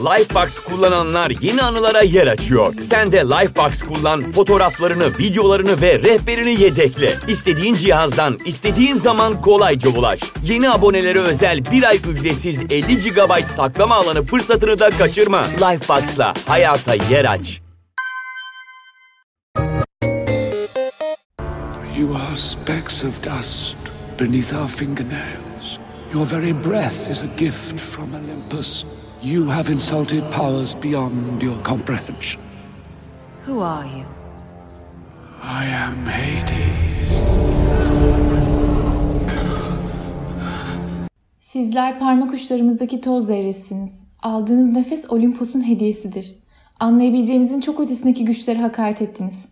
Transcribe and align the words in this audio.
Lifebox 0.00 0.58
kullananlar 0.58 1.32
yeni 1.40 1.62
anılara 1.62 2.02
yer 2.02 2.26
açıyor. 2.26 2.74
Sen 2.80 3.12
de 3.12 3.18
Lifebox 3.18 3.82
kullan, 3.82 4.22
fotoğraflarını, 4.22 5.18
videolarını 5.18 5.82
ve 5.82 5.98
rehberini 5.98 6.62
yedekle. 6.62 7.14
İstediğin 7.28 7.74
cihazdan, 7.74 8.38
istediğin 8.44 8.94
zaman 8.94 9.40
kolayca 9.40 9.90
ulaş. 9.90 10.20
Yeni 10.44 10.70
abonelere 10.70 11.18
özel 11.18 11.64
bir 11.72 11.82
ay 11.82 11.96
ücretsiz 11.96 12.62
50 12.62 12.98
GB 12.98 13.46
saklama 13.46 13.94
alanı 13.94 14.24
fırsatını 14.24 14.80
da 14.80 14.90
kaçırma. 14.90 15.44
Lifebox'la 15.44 16.34
hayata 16.46 16.94
yer 16.94 17.24
aç. 17.24 17.60
You 21.98 22.14
are 22.14 22.36
specks 22.36 23.04
of 23.04 23.12
dust 23.22 23.76
beneath 24.20 24.52
our 24.54 24.68
fingernails. 24.68 25.78
Your 26.14 26.24
very 26.24 26.52
breath 26.52 27.10
is 27.10 27.22
a 27.22 27.26
gift 27.38 27.80
from 27.80 28.14
Olympus. 28.14 28.84
You 29.22 29.50
have 29.50 29.68
insulted 29.72 30.22
powers 30.32 30.74
beyond 30.82 31.42
your 31.42 31.62
comprehension. 31.62 32.40
Who 33.46 33.60
are 33.60 33.84
you? 33.84 34.04
I 35.42 35.66
am 35.66 36.06
Hades. 36.06 37.20
Sizler 41.38 41.98
parmak 41.98 42.30
uçlarımızdaki 42.32 43.00
toz 43.00 43.26
zerresiniz. 43.26 44.06
Aldığınız 44.22 44.70
nefes 44.70 45.10
Olimpos'un 45.10 45.68
hediyesidir. 45.68 46.34
Anlayabileceğinizin 46.80 47.60
çok 47.60 47.80
ötesindeki 47.80 48.24
güçlere 48.24 48.58
hakaret 48.58 49.02
ettiniz. 49.02 49.48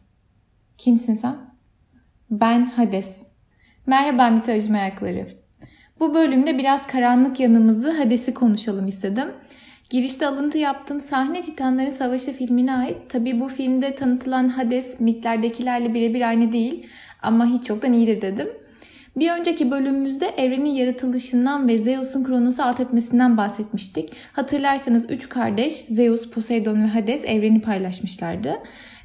Kimsin 0.79 1.15
sen? 1.15 1.37
Ben 2.31 2.67
Hades. 2.67 3.23
Merhaba 3.87 4.31
mitoloji 4.31 4.73
merakları. 4.73 5.48
Bu 6.01 6.15
bölümde 6.15 6.59
biraz 6.59 6.87
karanlık 6.87 7.41
yanımızı 7.41 7.91
Hades'i 7.93 8.35
konuşalım 8.35 8.87
istedim. 8.87 9.29
Girişte 9.91 10.27
alıntı 10.27 10.59
yaptığım 10.59 11.01
sahne 11.01 11.43
Titanların 11.43 11.91
Savaşı 11.91 12.33
filmine 12.33 12.75
ait. 12.75 12.97
Tabi 13.09 13.41
bu 13.41 13.49
filmde 13.49 13.95
tanıtılan 13.95 14.49
Hades 14.49 15.01
mitlerdekilerle 15.01 15.95
birebir 15.95 16.29
aynı 16.29 16.53
değil 16.53 16.87
ama 17.23 17.47
hiç 17.47 17.65
çoktan 17.65 17.93
iyidir 17.93 18.23
dedim. 18.23 18.49
Bir 19.17 19.31
önceki 19.31 19.71
bölümümüzde 19.71 20.27
evrenin 20.27 20.71
yaratılışından 20.71 21.69
ve 21.69 21.79
Zeus'un 21.79 22.25
Kronos'u 22.25 22.63
alt 22.63 22.81
etmesinden 22.81 23.37
bahsetmiştik. 23.37 24.13
Hatırlarsanız 24.33 25.11
üç 25.11 25.29
kardeş 25.29 25.73
Zeus, 25.73 26.31
Poseidon 26.31 26.83
ve 26.83 26.87
Hades 26.87 27.25
evreni 27.25 27.61
paylaşmışlardı. 27.61 28.59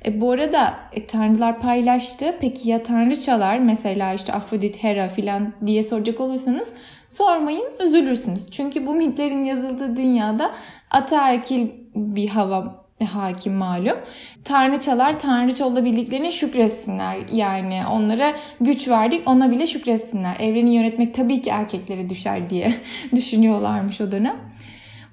E, 0.05 0.21
bu 0.21 0.31
arada 0.31 0.73
e, 0.93 1.05
tanrılar 1.05 1.59
paylaştı. 1.59 2.35
Peki 2.39 2.69
ya 2.69 2.83
tanrıçalar 2.83 3.59
mesela 3.59 4.13
işte 4.13 4.33
Afrodit, 4.33 4.83
Hera 4.83 5.07
filan 5.07 5.53
diye 5.65 5.83
soracak 5.83 6.19
olursanız 6.19 6.69
sormayın 7.07 7.69
üzülürsünüz. 7.85 8.51
Çünkü 8.51 8.87
bu 8.87 8.95
mitlerin 8.95 9.43
yazıldığı 9.43 9.95
dünyada 9.95 10.51
ataerkil 10.91 11.67
bir 11.95 12.27
hava 12.27 12.83
hakim 13.05 13.53
malum. 13.53 13.97
Tanrıçalar 14.43 15.19
tanrıça 15.19 15.65
olabildiklerine 15.65 16.31
şükretsinler. 16.31 17.17
Yani 17.31 17.81
onlara 17.91 18.33
güç 18.61 18.87
verdik 18.87 19.29
ona 19.29 19.51
bile 19.51 19.67
şükretsinler. 19.67 20.35
Evreni 20.39 20.75
yönetmek 20.75 21.13
tabii 21.13 21.41
ki 21.41 21.49
erkeklere 21.49 22.09
düşer 22.09 22.49
diye 22.49 22.73
düşünüyorlarmış 23.15 24.01
o 24.01 24.11
dönem. 24.11 24.35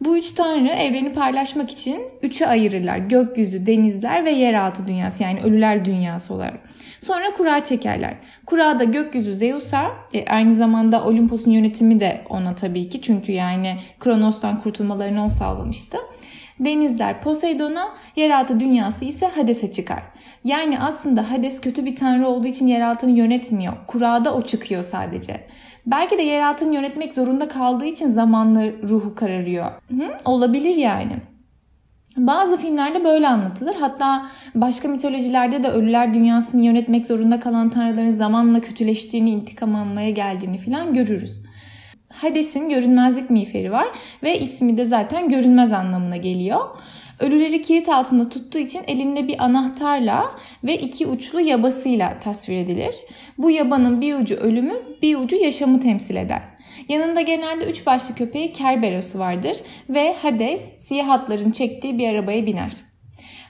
Bu 0.01 0.19
üç 0.19 0.33
tanrı 0.33 0.69
evreni 0.69 1.13
paylaşmak 1.13 1.71
için 1.71 2.03
üçe 2.23 2.47
ayırırlar. 2.47 2.99
Gökyüzü, 2.99 3.67
denizler 3.67 4.25
ve 4.25 4.31
yeraltı 4.31 4.87
dünyası 4.87 5.23
yani 5.23 5.41
ölüler 5.41 5.85
dünyası 5.85 6.35
olarak. 6.35 6.61
Sonra 7.01 7.33
kura 7.37 7.65
çekerler. 7.65 8.15
Kurada 8.47 8.85
gökyüzü 8.85 9.37
Zeus'a, 9.37 9.91
e, 10.15 10.25
aynı 10.25 10.55
zamanda 10.55 11.05
Olimpos'un 11.05 11.51
yönetimi 11.51 12.01
de 12.01 12.21
ona 12.29 12.55
tabii 12.55 12.89
ki. 12.89 13.01
Çünkü 13.01 13.33
yani 13.33 13.77
Kronos'tan 14.01 14.61
kurtulmalarını 14.61 15.25
o 15.25 15.29
sağlamıştı. 15.29 15.99
Denizler 16.61 17.23
Poseidon'a, 17.23 17.89
yeraltı 18.17 18.61
dünyası 18.61 19.05
ise 19.05 19.27
Hades'e 19.27 19.73
çıkar. 19.73 20.03
Yani 20.45 20.79
aslında 20.81 21.31
Hades 21.31 21.61
kötü 21.61 21.87
bir 21.87 21.97
tanrı 21.97 22.29
olduğu 22.29 22.47
için 22.47 22.67
yeraltını 22.67 23.11
yönetmiyor. 23.11 23.73
Kurada 23.87 24.35
o 24.35 24.43
çıkıyor 24.43 24.83
sadece. 24.83 25.41
Belki 25.87 26.19
de 26.19 26.23
yeraltını 26.23 26.75
yönetmek 26.75 27.15
zorunda 27.15 27.49
kaldığı 27.49 27.85
için 27.85 28.13
zamanla 28.13 28.63
ruhu 28.83 29.15
kararıyor. 29.15 29.67
Hı? 29.67 30.17
Olabilir 30.25 30.77
yani. 30.77 31.13
Bazı 32.17 32.57
filmlerde 32.57 33.05
böyle 33.05 33.29
anlatılır. 33.29 33.75
Hatta 33.81 34.27
başka 34.55 34.89
mitolojilerde 34.89 35.63
de 35.63 35.69
ölüler 35.69 36.15
dünyasını 36.15 36.65
yönetmek 36.65 37.07
zorunda 37.07 37.41
kalan 37.41 37.71
tanrıların 37.71 38.09
zamanla 38.09 38.61
kötüleştiğini, 38.61 39.31
intikam 39.31 39.77
almaya 39.77 40.11
geldiğini 40.11 40.59
falan 40.59 40.95
görürüz. 40.95 41.43
Hades'in 42.15 42.69
görünmezlik 42.69 43.31
miğferi 43.31 43.73
var 43.73 43.89
ve 44.23 44.39
ismi 44.39 44.77
de 44.77 44.87
zaten 44.87 45.29
görünmez 45.29 45.73
anlamına 45.73 46.17
geliyor. 46.17 46.61
Ölüleri 47.21 47.63
kilit 47.63 47.89
altında 47.89 48.29
tuttuğu 48.29 48.59
için 48.59 48.81
elinde 48.87 49.29
bir 49.29 49.45
anahtarla 49.45 50.35
ve 50.65 50.77
iki 50.77 51.07
uçlu 51.07 51.41
yabasıyla 51.41 52.19
tasvir 52.19 52.57
edilir. 52.57 52.97
Bu 53.39 53.51
yabanın 53.51 54.01
bir 54.01 54.15
ucu 54.15 54.35
ölümü, 54.35 54.75
bir 55.03 55.17
ucu 55.17 55.37
yaşamı 55.37 55.81
temsil 55.81 56.17
eder. 56.17 56.43
Yanında 56.89 57.21
genelde 57.21 57.65
üç 57.65 57.87
başlı 57.87 58.15
köpeği 58.15 58.53
Kerberos'u 58.53 59.19
vardır 59.19 59.57
ve 59.89 60.15
Hades 60.23 60.65
siyah 60.79 61.09
atların 61.09 61.51
çektiği 61.51 61.99
bir 61.99 62.09
arabaya 62.09 62.47
biner. 62.47 62.73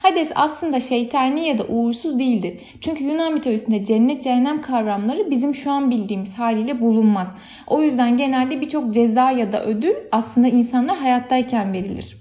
Hades 0.02 0.30
aslında 0.34 0.80
şeytani 0.80 1.48
ya 1.48 1.58
da 1.58 1.64
uğursuz 1.64 2.18
değildir. 2.18 2.60
Çünkü 2.80 3.04
Yunan 3.04 3.32
mitolojisinde 3.32 3.84
cennet 3.84 4.22
cehennem 4.22 4.60
kavramları 4.60 5.30
bizim 5.30 5.54
şu 5.54 5.70
an 5.70 5.90
bildiğimiz 5.90 6.34
haliyle 6.34 6.80
bulunmaz. 6.80 7.28
O 7.66 7.82
yüzden 7.82 8.16
genelde 8.16 8.60
birçok 8.60 8.94
ceza 8.94 9.30
ya 9.30 9.52
da 9.52 9.64
ödül 9.64 9.94
aslında 10.12 10.48
insanlar 10.48 10.98
hayattayken 10.98 11.72
verilir. 11.72 12.16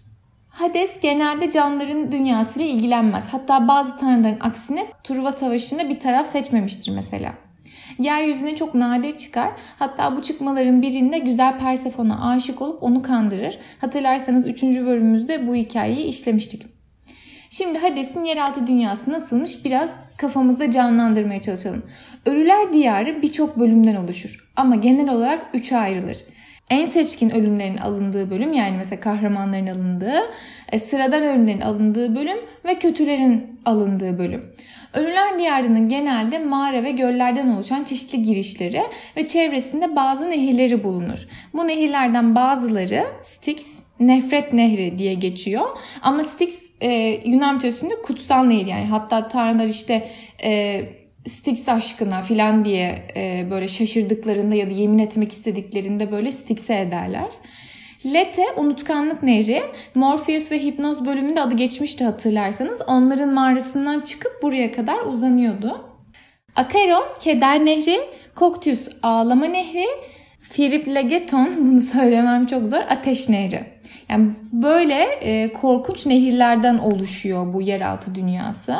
Hades 0.59 0.99
genelde 0.99 1.49
canlıların 1.49 2.11
dünyasıyla 2.11 2.69
ilgilenmez. 2.69 3.23
Hatta 3.33 3.67
bazı 3.67 3.97
tanrıların 3.97 4.37
aksine 4.41 4.85
Truva 5.03 5.31
Savaşı'nda 5.31 5.89
bir 5.89 5.99
taraf 5.99 6.27
seçmemiştir 6.27 6.91
mesela. 6.91 7.33
Yeryüzüne 7.99 8.55
çok 8.55 8.75
nadir 8.75 9.17
çıkar. 9.17 9.51
Hatta 9.79 10.17
bu 10.17 10.21
çıkmaların 10.21 10.81
birinde 10.81 11.17
güzel 11.17 11.59
Persefon'a 11.59 12.29
aşık 12.29 12.61
olup 12.61 12.83
onu 12.83 13.01
kandırır. 13.01 13.59
Hatırlarsanız 13.81 14.47
3. 14.47 14.63
bölümümüzde 14.63 15.47
bu 15.47 15.55
hikayeyi 15.55 16.05
işlemiştik. 16.05 16.65
Şimdi 17.49 17.79
Hades'in 17.79 18.25
yeraltı 18.25 18.67
dünyası 18.67 19.11
nasılmış 19.11 19.65
biraz 19.65 19.95
kafamızda 20.17 20.71
canlandırmaya 20.71 21.41
çalışalım. 21.41 21.83
Ölüler 22.25 22.73
diyarı 22.73 23.21
birçok 23.21 23.59
bölümden 23.59 23.95
oluşur 23.95 24.49
ama 24.55 24.75
genel 24.75 25.09
olarak 25.09 25.45
üçe 25.53 25.77
ayrılır 25.77 26.17
en 26.69 26.85
seçkin 26.85 27.29
ölümlerin 27.29 27.77
alındığı 27.77 28.31
bölüm 28.31 28.53
yani 28.53 28.77
mesela 28.77 28.99
kahramanların 28.99 29.67
alındığı, 29.67 30.21
e, 30.71 30.79
sıradan 30.79 31.23
ölümlerin 31.23 31.61
alındığı 31.61 32.15
bölüm 32.15 32.37
ve 32.65 32.79
kötülerin 32.79 33.59
alındığı 33.65 34.19
bölüm. 34.19 34.51
Ölüler 34.93 35.39
Diyarı'nın 35.39 35.87
genelde 35.87 36.39
mağara 36.39 36.83
ve 36.83 36.91
göllerden 36.91 37.47
oluşan 37.47 37.83
çeşitli 37.83 38.21
girişleri 38.21 38.81
ve 39.17 39.27
çevresinde 39.27 39.95
bazı 39.95 40.29
nehirleri 40.29 40.83
bulunur. 40.83 41.27
Bu 41.53 41.67
nehirlerden 41.67 42.35
bazıları 42.35 43.05
Styx, 43.21 43.79
Nefret 43.99 44.53
Nehri 44.53 44.97
diye 44.97 45.13
geçiyor. 45.13 45.65
Ama 46.01 46.23
Styx 46.23 46.59
e, 46.81 47.21
Yunan 47.25 47.55
mitolojisinde 47.55 47.93
kutsal 48.03 48.43
nehir 48.43 48.65
yani 48.65 48.85
hatta 48.85 49.27
tanrılar 49.27 49.67
işte 49.67 50.07
e, 50.43 50.81
Styx 51.29 51.69
aşkına 51.69 52.21
filan 52.21 52.65
diye 52.65 53.07
e, 53.15 53.47
böyle 53.51 53.67
şaşırdıklarında 53.67 54.55
ya 54.55 54.69
da 54.69 54.73
yemin 54.73 54.99
etmek 54.99 55.31
istediklerinde 55.31 56.11
böyle 56.11 56.31
Styx'e 56.31 56.79
ederler. 56.79 57.27
Lete 58.05 58.45
unutkanlık 58.57 59.23
nehri 59.23 59.63
Morpheus 59.95 60.51
ve 60.51 60.63
Hipnoz 60.63 61.05
bölümünde 61.05 61.41
adı 61.41 61.55
geçmişti 61.55 62.03
hatırlarsanız. 62.03 62.81
Onların 62.87 63.29
mağarasından 63.29 64.01
çıkıp 64.01 64.31
buraya 64.43 64.71
kadar 64.71 64.99
uzanıyordu. 64.99 65.85
Acheron 66.55 67.05
keder 67.19 67.65
nehri, 67.65 67.99
Coctius 68.35 68.89
ağlama 69.03 69.45
nehri, 69.45 69.85
Firiplegeton 70.39 71.53
bunu 71.57 71.79
söylemem 71.79 72.45
çok 72.45 72.67
zor 72.67 72.81
ateş 72.89 73.29
nehri. 73.29 73.59
Yani 74.09 74.31
böyle 74.51 75.03
e, 75.03 75.53
korkunç 75.53 76.05
nehirlerden 76.05 76.77
oluşuyor 76.77 77.53
bu 77.53 77.61
yeraltı 77.61 78.15
dünyası. 78.15 78.75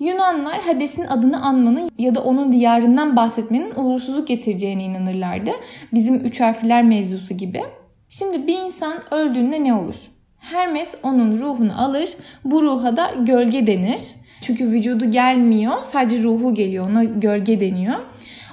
Yunanlar 0.00 0.60
Hades'in 0.60 1.04
adını 1.04 1.42
anmanın 1.42 1.90
ya 1.98 2.14
da 2.14 2.24
onun 2.24 2.52
diyarından 2.52 3.16
bahsetmenin 3.16 3.72
uğursuzluk 3.76 4.28
getireceğine 4.28 4.82
inanırlardı. 4.84 5.50
Bizim 5.94 6.14
üç 6.14 6.40
harfler 6.40 6.84
mevzusu 6.84 7.34
gibi. 7.36 7.62
Şimdi 8.08 8.46
bir 8.46 8.58
insan 8.58 8.94
öldüğünde 9.10 9.64
ne 9.64 9.74
olur? 9.74 10.10
Hermes 10.38 10.88
onun 11.02 11.38
ruhunu 11.38 11.82
alır. 11.82 12.10
Bu 12.44 12.62
ruha 12.62 12.96
da 12.96 13.10
gölge 13.20 13.66
denir. 13.66 14.14
Çünkü 14.40 14.64
vücudu 14.64 15.10
gelmiyor, 15.10 15.72
sadece 15.82 16.22
ruhu 16.22 16.54
geliyor. 16.54 16.90
Ona 16.90 17.04
gölge 17.04 17.60
deniyor 17.60 17.94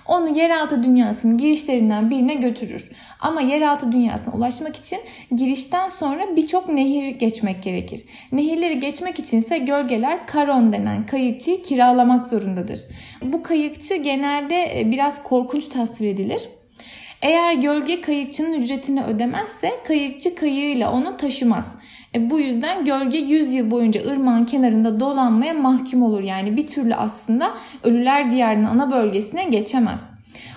onu 0.08 0.38
yeraltı 0.38 0.84
dünyasının 0.84 1.38
girişlerinden 1.38 2.10
birine 2.10 2.34
götürür. 2.34 2.92
Ama 3.20 3.42
yeraltı 3.42 3.92
dünyasına 3.92 4.34
ulaşmak 4.34 4.76
için 4.76 5.00
girişten 5.36 5.88
sonra 5.88 6.36
birçok 6.36 6.70
nehir 6.70 7.08
geçmek 7.08 7.64
gerekir. 7.64 8.06
Nehirleri 8.32 8.80
geçmek 8.80 9.20
içinse 9.20 9.58
gölgeler 9.58 10.28
karon 10.28 10.74
denen 10.74 11.06
kayıkçıyı 11.06 11.62
kiralamak 11.62 12.28
zorundadır. 12.28 12.80
Bu 13.22 13.42
kayıkçı 13.42 13.96
genelde 13.96 14.80
e, 14.80 14.92
biraz 14.92 15.24
korkunç 15.24 15.68
tasvir 15.68 16.08
edilir. 16.08 16.50
Eğer 17.22 17.54
gölge 17.54 18.02
kayıkçının 18.02 18.54
ücretini 18.54 19.04
ödemezse 19.04 19.72
kayıkçı 19.88 20.36
kayığıyla 20.36 20.94
onu 20.94 21.18
taşımaz. 21.18 21.76
E, 22.16 22.30
bu 22.30 22.40
yüzden 22.40 22.86
gölge 22.86 23.18
100 23.18 23.54
yıl 23.54 23.72
boyunca 23.72 24.12
ırmağın 24.12 24.46
kenarında 24.46 25.00
dolanmaya 25.00 25.54
mahkum 25.54 26.04
olur. 26.04 26.22
Yani 26.22 26.58
bir 26.58 26.68
türlü 26.68 26.96
aslında 26.96 27.54
ölüler 27.84 28.32
diyarının 28.32 28.64
ana 28.64 28.92
bölgesine 28.92 29.44
geçemez. 29.44 30.04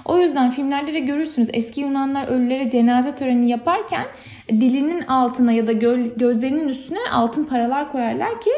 O 0.04 0.18
yüzden 0.18 0.50
filmlerde 0.50 0.94
de 0.94 0.98
görürsünüz 0.98 1.48
eski 1.52 1.80
Yunanlar 1.80 2.28
ölülere 2.28 2.68
cenaze 2.68 3.14
töreni 3.14 3.48
yaparken 3.48 4.06
dilinin 4.48 5.02
altına 5.02 5.52
ya 5.52 5.66
da 5.66 5.72
gözlerinin 6.16 6.68
üstüne 6.68 6.98
altın 7.12 7.44
paralar 7.44 7.88
koyarlar 7.88 8.40
ki 8.40 8.50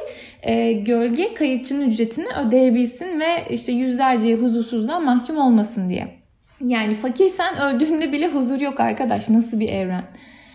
e, 0.42 0.72
gölge 0.72 1.34
kayıkçının 1.34 1.86
ücretini 1.86 2.26
ödeyebilsin 2.46 3.20
ve 3.20 3.44
işte 3.50 3.72
yüzlerce 3.72 4.28
yıl 4.28 4.42
huzursuzluğa 4.42 5.00
mahkum 5.00 5.36
olmasın 5.36 5.88
diye. 5.88 6.08
Yani 6.60 6.94
fakirsen 6.94 7.60
öldüğünde 7.60 8.12
bile 8.12 8.28
huzur 8.28 8.60
yok 8.60 8.80
arkadaş 8.80 9.30
nasıl 9.30 9.60
bir 9.60 9.68
evren. 9.68 10.04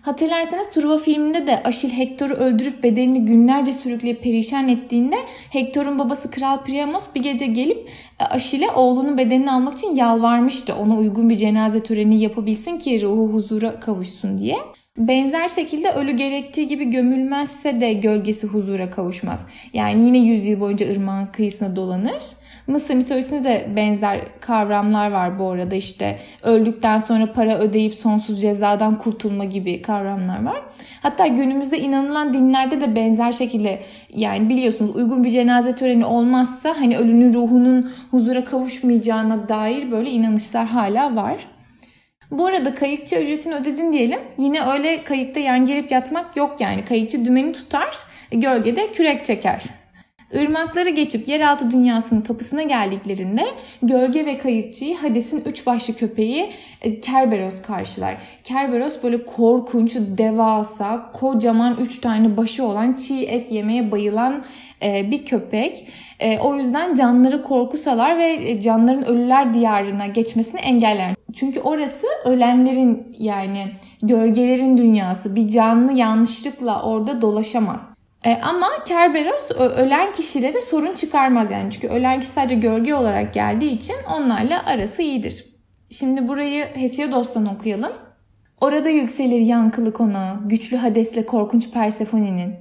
Hatırlarsanız 0.08 0.70
Truva 0.70 0.98
filminde 0.98 1.48
de 1.48 1.64
Aşil 1.64 1.90
Hektor'u 1.90 2.34
öldürüp 2.34 2.84
bedenini 2.84 3.26
günlerce 3.26 3.74
sürükleyip 3.74 4.24
perişan 4.24 4.68
ettiğinde 4.68 5.16
Hektor'un 5.50 6.00
babası 6.00 6.32
Kral 6.32 6.64
Priamos 6.64 7.04
bir 7.16 7.24
gece 7.24 7.46
gelip 7.46 7.90
e, 8.22 8.24
Aşil'e 8.24 8.72
oğlunun 8.72 9.18
bedenini 9.18 9.52
almak 9.52 9.74
için 9.74 9.96
yalvarmıştı. 9.96 10.76
Ona 10.76 10.98
uygun 10.98 11.30
bir 11.30 11.38
cenaze 11.38 11.84
töreni 11.84 12.22
yapabilsin 12.22 12.78
ki 12.78 13.02
ruhu 13.02 13.34
huzura 13.34 13.80
kavuşsun 13.80 14.38
diye. 14.38 14.58
Benzer 14.98 15.48
şekilde 15.48 15.92
ölü 15.92 16.12
gerektiği 16.12 16.68
gibi 16.68 16.90
gömülmezse 16.90 17.82
de 17.82 17.94
gölgesi 17.94 18.48
huzura 18.48 18.90
kavuşmaz. 18.90 19.46
Yani 19.74 20.06
yine 20.06 20.18
yüzyıl 20.18 20.60
boyunca 20.60 20.92
ırmağın 20.92 21.26
kıyısına 21.26 21.76
dolanır. 21.76 22.24
Mısır 22.68 22.96
mitolojisinde 22.96 23.44
de 23.44 23.68
benzer 23.76 24.22
kavramlar 24.40 25.12
var 25.12 25.40
bu 25.40 25.52
arada 25.52 25.76
işte 25.76 26.20
öldükten 26.44 27.00
sonra 27.00 27.34
para 27.34 27.58
ödeyip 27.58 27.94
sonsuz 27.94 28.42
cezadan 28.42 28.98
kurtulma 28.98 29.44
gibi 29.44 29.82
kavramlar 29.82 30.44
var. 30.44 30.62
Hatta 31.02 31.28
günümüzde 31.28 31.80
inanılan 31.80 32.34
dinlerde 32.34 32.82
de 32.82 32.96
benzer 32.96 33.32
şekilde 33.32 33.80
yani 34.14 34.50
biliyorsunuz 34.50 34.96
uygun 34.96 35.24
bir 35.24 35.30
cenaze 35.30 35.76
töreni 35.76 36.06
olmazsa 36.06 36.76
hani 36.78 36.98
ölünün 36.98 37.34
ruhunun 37.34 37.92
huzura 38.12 38.44
kavuşmayacağına 38.44 39.50
dair 39.50 39.92
böyle 39.92 40.10
inanışlar 40.10 40.68
hala 40.68 41.16
var. 41.16 41.48
Bu 42.32 42.46
arada 42.46 42.76
kayıkçı 42.76 43.16
ücretini 43.16 43.56
ödedin 43.56 43.94
diyelim. 43.94 44.20
Yine 44.38 44.62
öyle 44.62 45.04
kayıkta 45.04 45.40
yan 45.40 45.66
gelip 45.66 45.92
yatmak 45.92 46.38
yok 46.38 46.62
yani. 46.62 46.86
Kayıkçı 46.86 47.26
dümeni 47.26 47.54
tutar, 47.54 47.98
gölgede 48.32 48.92
kürek 48.92 49.26
çeker. 49.26 49.70
Irmakları 50.32 50.90
geçip 50.90 51.28
yeraltı 51.28 51.72
dünyasının 51.72 52.22
kapısına 52.22 52.64
geldiklerinde 52.64 53.46
gölge 53.82 54.26
ve 54.26 54.38
kayıkçıyı 54.38 54.98
Hades'in 54.98 55.44
üç 55.46 55.66
başlı 55.66 55.96
köpeği 55.96 56.50
e, 56.82 57.00
Kerberos 57.00 57.62
karşılar. 57.62 58.18
Kerberos 58.44 59.04
böyle 59.04 59.26
korkunç, 59.26 59.96
devasa, 59.96 61.12
kocaman 61.12 61.78
üç 61.82 62.02
tane 62.02 62.38
başı 62.38 62.66
olan 62.66 62.94
çiğ 62.94 63.24
et 63.24 63.52
yemeye 63.52 63.92
bayılan 63.92 64.44
e, 64.84 65.12
bir 65.12 65.26
köpek. 65.26 65.88
E, 66.20 66.40
o 66.40 66.56
yüzden 66.56 66.94
canları 66.94 67.44
korku 67.44 67.78
salar 67.78 68.18
ve 68.18 68.62
canların 68.62 69.06
ölüler 69.06 69.54
diyarına 69.54 70.06
geçmesini 70.06 70.60
engeller. 70.60 71.16
Çünkü 71.36 71.60
orası 71.60 72.08
ölenlerin 72.26 73.08
yani 73.20 73.68
gölgelerin 74.02 74.78
dünyası. 74.78 75.36
Bir 75.36 75.48
canlı 75.48 75.94
yanlışlıkla 75.94 76.84
orada 76.84 77.22
dolaşamaz. 77.22 77.97
E, 78.28 78.40
ama 78.42 78.68
Kerberos 78.86 79.52
ölen 79.78 80.12
kişilere 80.12 80.62
sorun 80.62 80.94
çıkarmaz 80.94 81.52
yani. 81.52 81.72
Çünkü 81.72 81.88
ölen 81.88 82.20
kişi 82.20 82.32
sadece 82.32 82.56
gölge 82.56 82.94
olarak 82.94 83.34
geldiği 83.34 83.72
için 83.72 83.96
onlarla 84.18 84.66
arası 84.66 85.02
iyidir. 85.02 85.46
Şimdi 85.90 86.28
burayı 86.28 86.66
Hesiodos'tan 86.74 87.46
okuyalım. 87.46 87.92
Orada 88.62 88.90
yükselir 88.90 89.40
yankılı 89.40 89.94
konağı, 89.94 90.48
güçlü 90.48 90.78
Hades'le 90.78 91.26
korkunç 91.28 91.72
Persefone'nin. 91.72 92.56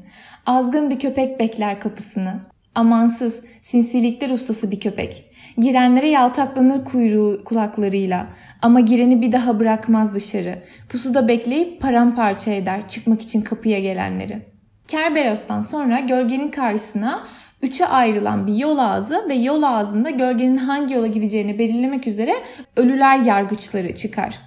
Azgın 0.47 0.91
bir 0.91 0.99
köpek 0.99 1.41
bekler 1.41 1.81
kapısını. 1.81 2.41
Amansız, 2.75 3.41
sinsilikler 3.63 4.31
ustası 4.31 4.71
bir 4.71 4.81
köpek. 4.81 5.31
Girenlere 5.59 6.09
yaltaklanır 6.09 6.85
kuyruğu 6.85 7.45
kulaklarıyla. 7.45 8.27
Ama 8.63 8.81
gireni 8.81 9.23
bir 9.23 9.33
daha 9.33 9.61
bırakmaz 9.61 10.15
dışarı. 10.15 10.63
Pusuda 10.89 11.29
bekleyip 11.29 11.81
paramparça 11.81 12.51
eder 12.51 12.89
çıkmak 12.89 13.23
için 13.23 13.43
kapıya 13.43 13.81
gelenleri.'' 13.81 14.56
Kerberos'tan 14.89 15.61
sonra 15.61 16.01
gölgenin 16.01 16.51
karşısına 16.51 17.25
üçe 17.63 17.87
ayrılan 17.87 18.47
bir 18.47 18.55
yol 18.55 18.79
ağzı 18.79 19.29
ve 19.29 19.35
yol 19.35 19.63
ağzında 19.63 20.11
gölgenin 20.11 20.57
hangi 20.57 20.95
yola 20.95 21.07
gideceğini 21.07 21.59
belirlemek 21.59 22.07
üzere 22.07 22.35
ölüler 22.77 23.19
yargıçları 23.19 23.95
çıkar. 23.95 24.39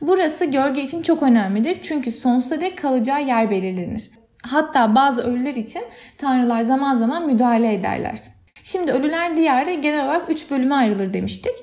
Burası 0.00 0.44
gölge 0.44 0.82
için 0.82 1.02
çok 1.02 1.22
önemlidir 1.22 1.78
çünkü 1.82 2.12
sonsuza 2.12 2.60
dek 2.60 2.78
kalacağı 2.78 3.24
yer 3.24 3.50
belirlenir. 3.50 4.10
Hatta 4.42 4.94
bazı 4.94 5.22
ölüler 5.22 5.54
için 5.54 5.82
tanrılar 6.18 6.60
zaman 6.60 6.98
zaman 6.98 7.26
müdahale 7.26 7.72
ederler. 7.72 8.20
Şimdi 8.62 8.92
ölüler 8.92 9.36
diyarı 9.36 9.72
genel 9.72 10.04
olarak 10.04 10.30
3 10.30 10.50
bölüme 10.50 10.74
ayrılır 10.74 11.14
demiştik. 11.14 11.54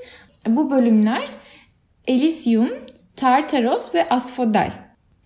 Bu 0.48 0.72
bölümler 0.72 1.30
Elysium, 2.08 2.70
Tartaros 3.16 3.94
ve 3.94 4.10
Asphodel. 4.10 4.72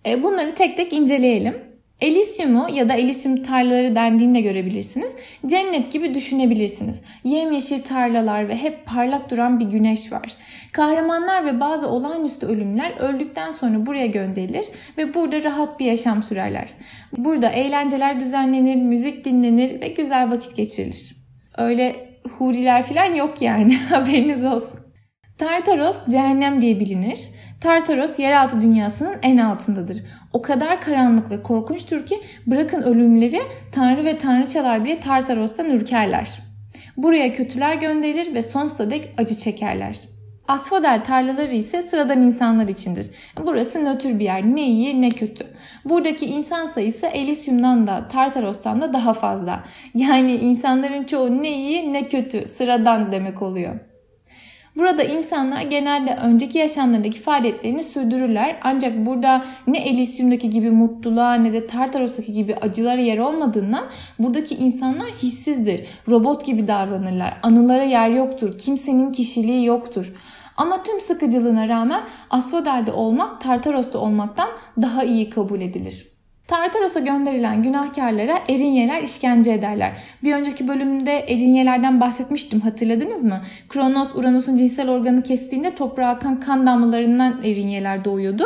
E, 0.06 0.22
bunları 0.22 0.54
tek 0.54 0.76
tek 0.76 0.92
inceleyelim. 0.92 1.69
Elysium'u 2.00 2.68
ya 2.74 2.88
da 2.88 2.94
Elysium 2.94 3.42
tarlaları 3.42 3.94
dendiğinde 3.94 4.40
görebilirsiniz. 4.40 5.16
Cennet 5.46 5.92
gibi 5.92 6.14
düşünebilirsiniz. 6.14 7.00
Yemyeşil 7.24 7.82
tarlalar 7.82 8.48
ve 8.48 8.56
hep 8.56 8.86
parlak 8.86 9.30
duran 9.30 9.60
bir 9.60 9.64
güneş 9.64 10.12
var. 10.12 10.36
Kahramanlar 10.72 11.44
ve 11.44 11.60
bazı 11.60 11.88
olağanüstü 11.88 12.46
ölümler 12.46 12.92
öldükten 12.98 13.52
sonra 13.52 13.86
buraya 13.86 14.06
gönderilir 14.06 14.66
ve 14.98 15.14
burada 15.14 15.44
rahat 15.44 15.80
bir 15.80 15.84
yaşam 15.84 16.22
sürerler. 16.22 16.70
Burada 17.16 17.48
eğlenceler 17.48 18.20
düzenlenir, 18.20 18.76
müzik 18.76 19.24
dinlenir 19.24 19.80
ve 19.80 19.88
güzel 19.88 20.30
vakit 20.30 20.56
geçirilir. 20.56 21.16
Öyle 21.58 21.92
huriler 22.38 22.82
falan 22.82 23.14
yok 23.14 23.42
yani 23.42 23.76
haberiniz 23.90 24.44
olsun. 24.44 24.80
Tartaros 25.38 26.06
cehennem 26.10 26.60
diye 26.60 26.80
bilinir. 26.80 27.30
Tartaros 27.60 28.18
yeraltı 28.18 28.62
dünyasının 28.62 29.16
en 29.22 29.36
altındadır. 29.36 30.02
O 30.32 30.42
kadar 30.42 30.80
karanlık 30.80 31.30
ve 31.30 31.42
korkunçtur 31.42 32.06
ki 32.06 32.20
bırakın 32.46 32.82
ölümleri 32.82 33.40
tanrı 33.72 34.04
ve 34.04 34.18
tanrıçalar 34.18 34.84
bile 34.84 35.00
Tartaros'tan 35.00 35.70
ürkerler. 35.70 36.42
Buraya 36.96 37.32
kötüler 37.32 37.74
gönderilir 37.74 38.34
ve 38.34 38.42
sonsuza 38.42 38.90
dek 38.90 39.10
acı 39.18 39.36
çekerler. 39.36 40.00
Asfodel 40.48 41.04
tarlaları 41.04 41.54
ise 41.54 41.82
sıradan 41.82 42.22
insanlar 42.22 42.68
içindir. 42.68 43.10
Burası 43.46 43.84
nötr 43.84 44.18
bir 44.18 44.24
yer. 44.24 44.42
Ne 44.42 44.66
iyi 44.66 45.02
ne 45.02 45.10
kötü. 45.10 45.46
Buradaki 45.84 46.26
insan 46.26 46.66
sayısı 46.66 47.06
Elysium'dan 47.06 47.86
da 47.86 48.08
Tartaros'tan 48.08 48.80
da 48.80 48.92
daha 48.92 49.14
fazla. 49.14 49.64
Yani 49.94 50.34
insanların 50.34 51.04
çoğu 51.04 51.42
ne 51.42 51.50
iyi 51.50 51.92
ne 51.92 52.08
kötü 52.08 52.48
sıradan 52.48 53.12
demek 53.12 53.42
oluyor. 53.42 53.89
Burada 54.76 55.02
insanlar 55.02 55.62
genelde 55.62 56.16
önceki 56.24 56.58
yaşamlarındaki 56.58 57.20
faaliyetlerini 57.20 57.84
sürdürürler. 57.84 58.56
Ancak 58.62 59.06
burada 59.06 59.44
ne 59.66 59.78
Elysium'daki 59.78 60.50
gibi 60.50 60.70
mutluluğa 60.70 61.34
ne 61.34 61.52
de 61.52 61.66
Tartaros'taki 61.66 62.32
gibi 62.32 62.54
acılara 62.54 63.00
yer 63.00 63.18
olmadığından 63.18 63.84
buradaki 64.18 64.54
insanlar 64.54 65.06
hissizdir. 65.06 65.86
Robot 66.08 66.46
gibi 66.46 66.68
davranırlar. 66.68 67.38
Anılara 67.42 67.84
yer 67.84 68.10
yoktur. 68.10 68.58
Kimsenin 68.58 69.12
kişiliği 69.12 69.64
yoktur. 69.64 70.12
Ama 70.56 70.82
tüm 70.82 71.00
sıkıcılığına 71.00 71.68
rağmen 71.68 72.02
Asphodel'de 72.30 72.92
olmak 72.92 73.40
Tartaros'ta 73.40 73.98
olmaktan 73.98 74.48
daha 74.82 75.04
iyi 75.04 75.30
kabul 75.30 75.60
edilir. 75.60 76.09
Tartaros'a 76.50 77.00
gönderilen 77.00 77.62
günahkarlara 77.62 78.34
erinyeler 78.48 79.02
işkence 79.02 79.52
ederler. 79.52 79.92
Bir 80.22 80.34
önceki 80.34 80.68
bölümde 80.68 81.18
erinyelerden 81.18 82.00
bahsetmiştim 82.00 82.60
hatırladınız 82.60 83.24
mı? 83.24 83.40
Kronos 83.68 84.08
Uranus'un 84.14 84.56
cinsel 84.56 84.90
organı 84.90 85.22
kestiğinde 85.22 85.74
toprağa 85.74 86.08
akan 86.08 86.40
kan 86.40 86.66
damlalarından 86.66 87.40
erinyeler 87.44 88.04
doğuyordu. 88.04 88.44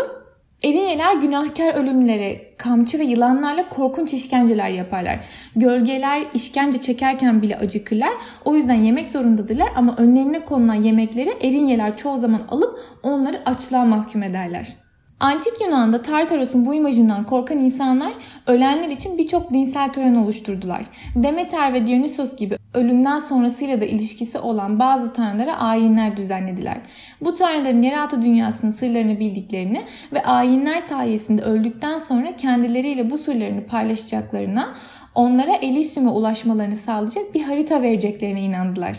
Erinyeler 0.64 1.14
günahkar 1.14 1.74
ölümlere, 1.74 2.54
kamçı 2.58 2.98
ve 2.98 3.04
yılanlarla 3.04 3.68
korkunç 3.68 4.14
işkenceler 4.14 4.70
yaparlar. 4.70 5.20
Gölgeler 5.56 6.22
işkence 6.34 6.80
çekerken 6.80 7.42
bile 7.42 7.56
acıkırlar. 7.56 8.12
O 8.44 8.56
yüzden 8.56 8.74
yemek 8.82 9.08
zorundadırlar 9.08 9.68
ama 9.76 9.96
önlerine 9.96 10.44
konulan 10.44 10.74
yemekleri 10.74 11.32
erinyeler 11.40 11.96
çoğu 11.96 12.16
zaman 12.16 12.40
alıp 12.48 12.80
onları 13.02 13.42
açlığa 13.46 13.84
mahkum 13.84 14.22
ederler. 14.22 14.83
Antik 15.20 15.60
Yunan'da 15.60 16.02
Tartaros'un 16.02 16.66
bu 16.66 16.74
imajından 16.74 17.24
korkan 17.24 17.58
insanlar 17.58 18.12
ölenler 18.46 18.90
için 18.90 19.18
birçok 19.18 19.52
dinsel 19.52 19.92
tören 19.92 20.14
oluşturdular. 20.14 20.84
Demeter 21.14 21.72
ve 21.72 21.86
Dionysos 21.86 22.36
gibi 22.36 22.56
ölümden 22.74 23.18
sonrasıyla 23.18 23.80
da 23.80 23.84
ilişkisi 23.84 24.38
olan 24.38 24.78
bazı 24.80 25.12
tanrılara 25.12 25.60
ayinler 25.60 26.16
düzenlediler. 26.16 26.80
Bu 27.20 27.34
tanrıların 27.34 27.80
yeraltı 27.80 28.22
dünyasının 28.22 28.70
sırlarını 28.70 29.20
bildiklerini 29.20 29.82
ve 30.12 30.22
ayinler 30.22 30.80
sayesinde 30.80 31.42
öldükten 31.42 31.98
sonra 31.98 32.36
kendileriyle 32.36 33.10
bu 33.10 33.18
sırlarını 33.18 33.66
paylaşacaklarına, 33.66 34.74
onlara 35.14 35.52
Elysium'a 35.52 36.12
ulaşmalarını 36.12 36.76
sağlayacak 36.76 37.34
bir 37.34 37.42
harita 37.42 37.82
vereceklerine 37.82 38.40
inandılar. 38.40 38.96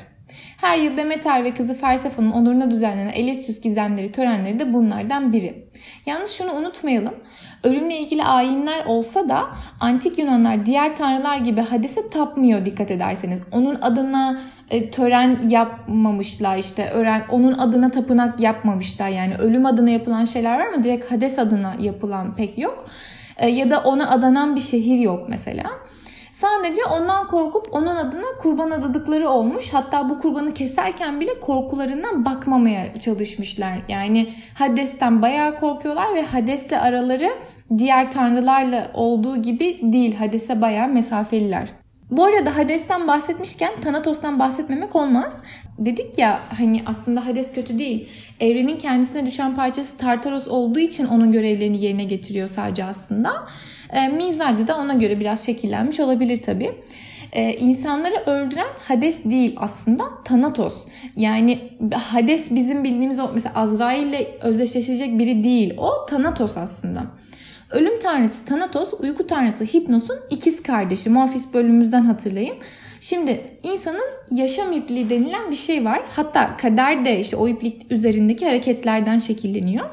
Her 0.61 0.77
yıl 0.77 0.97
Demeter 0.97 1.43
ve 1.43 1.53
kızı 1.53 1.79
Persephone'un 1.79 2.31
onuruna 2.31 2.71
düzenlenen 2.71 3.11
Elesius 3.11 3.61
gizemleri 3.61 4.11
törenleri 4.11 4.59
de 4.59 4.73
bunlardan 4.73 5.33
biri. 5.33 5.69
Yalnız 6.05 6.29
şunu 6.29 6.53
unutmayalım. 6.53 7.13
Ölümle 7.63 7.97
ilgili 7.97 8.23
ayinler 8.23 8.85
olsa 8.85 9.29
da 9.29 9.43
antik 9.81 10.19
Yunanlar 10.19 10.65
diğer 10.65 10.95
tanrılar 10.95 11.37
gibi 11.37 11.61
Hades'e 11.61 12.09
tapmıyor 12.09 12.65
dikkat 12.65 12.91
ederseniz. 12.91 13.41
Onun 13.51 13.77
adına 13.81 14.39
e, 14.69 14.91
tören 14.91 15.39
yapmamışlar 15.47 16.57
işte 16.57 16.89
öğren 16.89 17.23
onun 17.31 17.53
adına 17.53 17.91
tapınak 17.91 18.39
yapmamışlar 18.39 19.09
yani 19.09 19.35
ölüm 19.35 19.65
adına 19.65 19.89
yapılan 19.89 20.25
şeyler 20.25 20.59
var 20.59 20.65
ama 20.73 20.83
direkt 20.83 21.11
Hades 21.11 21.39
adına 21.39 21.73
yapılan 21.79 22.35
pek 22.35 22.57
yok. 22.57 22.89
E, 23.37 23.47
ya 23.49 23.71
da 23.71 23.79
ona 23.79 24.09
adanan 24.09 24.55
bir 24.55 24.61
şehir 24.61 24.99
yok 24.99 25.29
mesela. 25.29 25.63
Sadece 26.41 26.85
ondan 26.85 27.27
korkup 27.27 27.67
onun 27.71 27.95
adına 27.95 28.37
kurban 28.39 28.71
adadıkları 28.71 29.29
olmuş. 29.29 29.69
Hatta 29.73 30.09
bu 30.09 30.17
kurbanı 30.17 30.53
keserken 30.53 31.19
bile 31.19 31.39
korkularından 31.39 32.25
bakmamaya 32.25 32.93
çalışmışlar. 32.93 33.81
Yani 33.89 34.33
Hades'ten 34.53 35.21
bayağı 35.21 35.55
korkuyorlar 35.59 36.15
ve 36.15 36.21
Hades'le 36.21 36.73
araları 36.81 37.29
diğer 37.77 38.11
tanrılarla 38.11 38.91
olduğu 38.93 39.41
gibi 39.41 39.79
değil. 39.81 40.15
Hades'e 40.15 40.61
bayağı 40.61 40.87
mesafeliler. 40.87 41.69
Bu 42.11 42.25
arada 42.25 42.57
Hades'ten 42.57 43.07
bahsetmişken 43.07 43.71
Thanatos'tan 43.81 44.39
bahsetmemek 44.39 44.95
olmaz. 44.95 45.33
Dedik 45.77 46.17
ya 46.17 46.39
hani 46.57 46.81
aslında 46.85 47.25
Hades 47.25 47.53
kötü 47.53 47.79
değil. 47.79 48.09
Evrenin 48.39 48.77
kendisine 48.77 49.25
düşen 49.25 49.55
parçası 49.55 49.97
Tartaros 49.97 50.47
olduğu 50.47 50.79
için 50.79 51.05
onun 51.05 51.31
görevlerini 51.31 51.83
yerine 51.83 52.03
getiriyor 52.03 52.47
sadece 52.47 52.83
aslında. 52.83 53.47
E, 53.93 54.07
mizacı 54.07 54.67
da 54.67 54.77
ona 54.77 54.93
göre 54.93 55.19
biraz 55.19 55.45
şekillenmiş 55.45 55.99
olabilir 55.99 56.41
tabii. 56.41 56.71
Ee, 57.35 57.53
insanları 57.53 58.15
öldüren 58.25 58.67
Hades 58.87 59.23
değil 59.25 59.55
aslında 59.57 60.03
Thanatos. 60.23 60.87
Yani 61.15 61.59
Hades 61.93 62.51
bizim 62.51 62.83
bildiğimiz 62.83 63.19
o 63.19 63.29
mesela 63.33 63.55
Azrail 63.55 64.07
ile 64.07 64.37
özdeşleşecek 64.41 65.19
biri 65.19 65.43
değil. 65.43 65.73
O 65.77 66.05
Thanatos 66.05 66.57
aslında. 66.57 67.03
Ölüm 67.71 67.99
tanrısı 67.99 68.45
Thanatos, 68.45 68.93
uyku 68.99 69.27
tanrısı 69.27 69.63
Hipnos'un 69.63 70.19
ikiz 70.29 70.63
kardeşi. 70.63 71.09
Morpheus 71.09 71.53
bölümümüzden 71.53 72.01
hatırlayın. 72.01 72.55
Şimdi 72.99 73.41
insanın 73.63 74.09
yaşam 74.31 74.71
ipliği 74.71 75.09
denilen 75.09 75.51
bir 75.51 75.55
şey 75.55 75.85
var. 75.85 76.01
Hatta 76.09 76.57
kader 76.57 77.05
de 77.05 77.19
işte 77.19 77.35
o 77.35 77.47
iplik 77.47 77.91
üzerindeki 77.91 78.45
hareketlerden 78.45 79.19
şekilleniyor. 79.19 79.85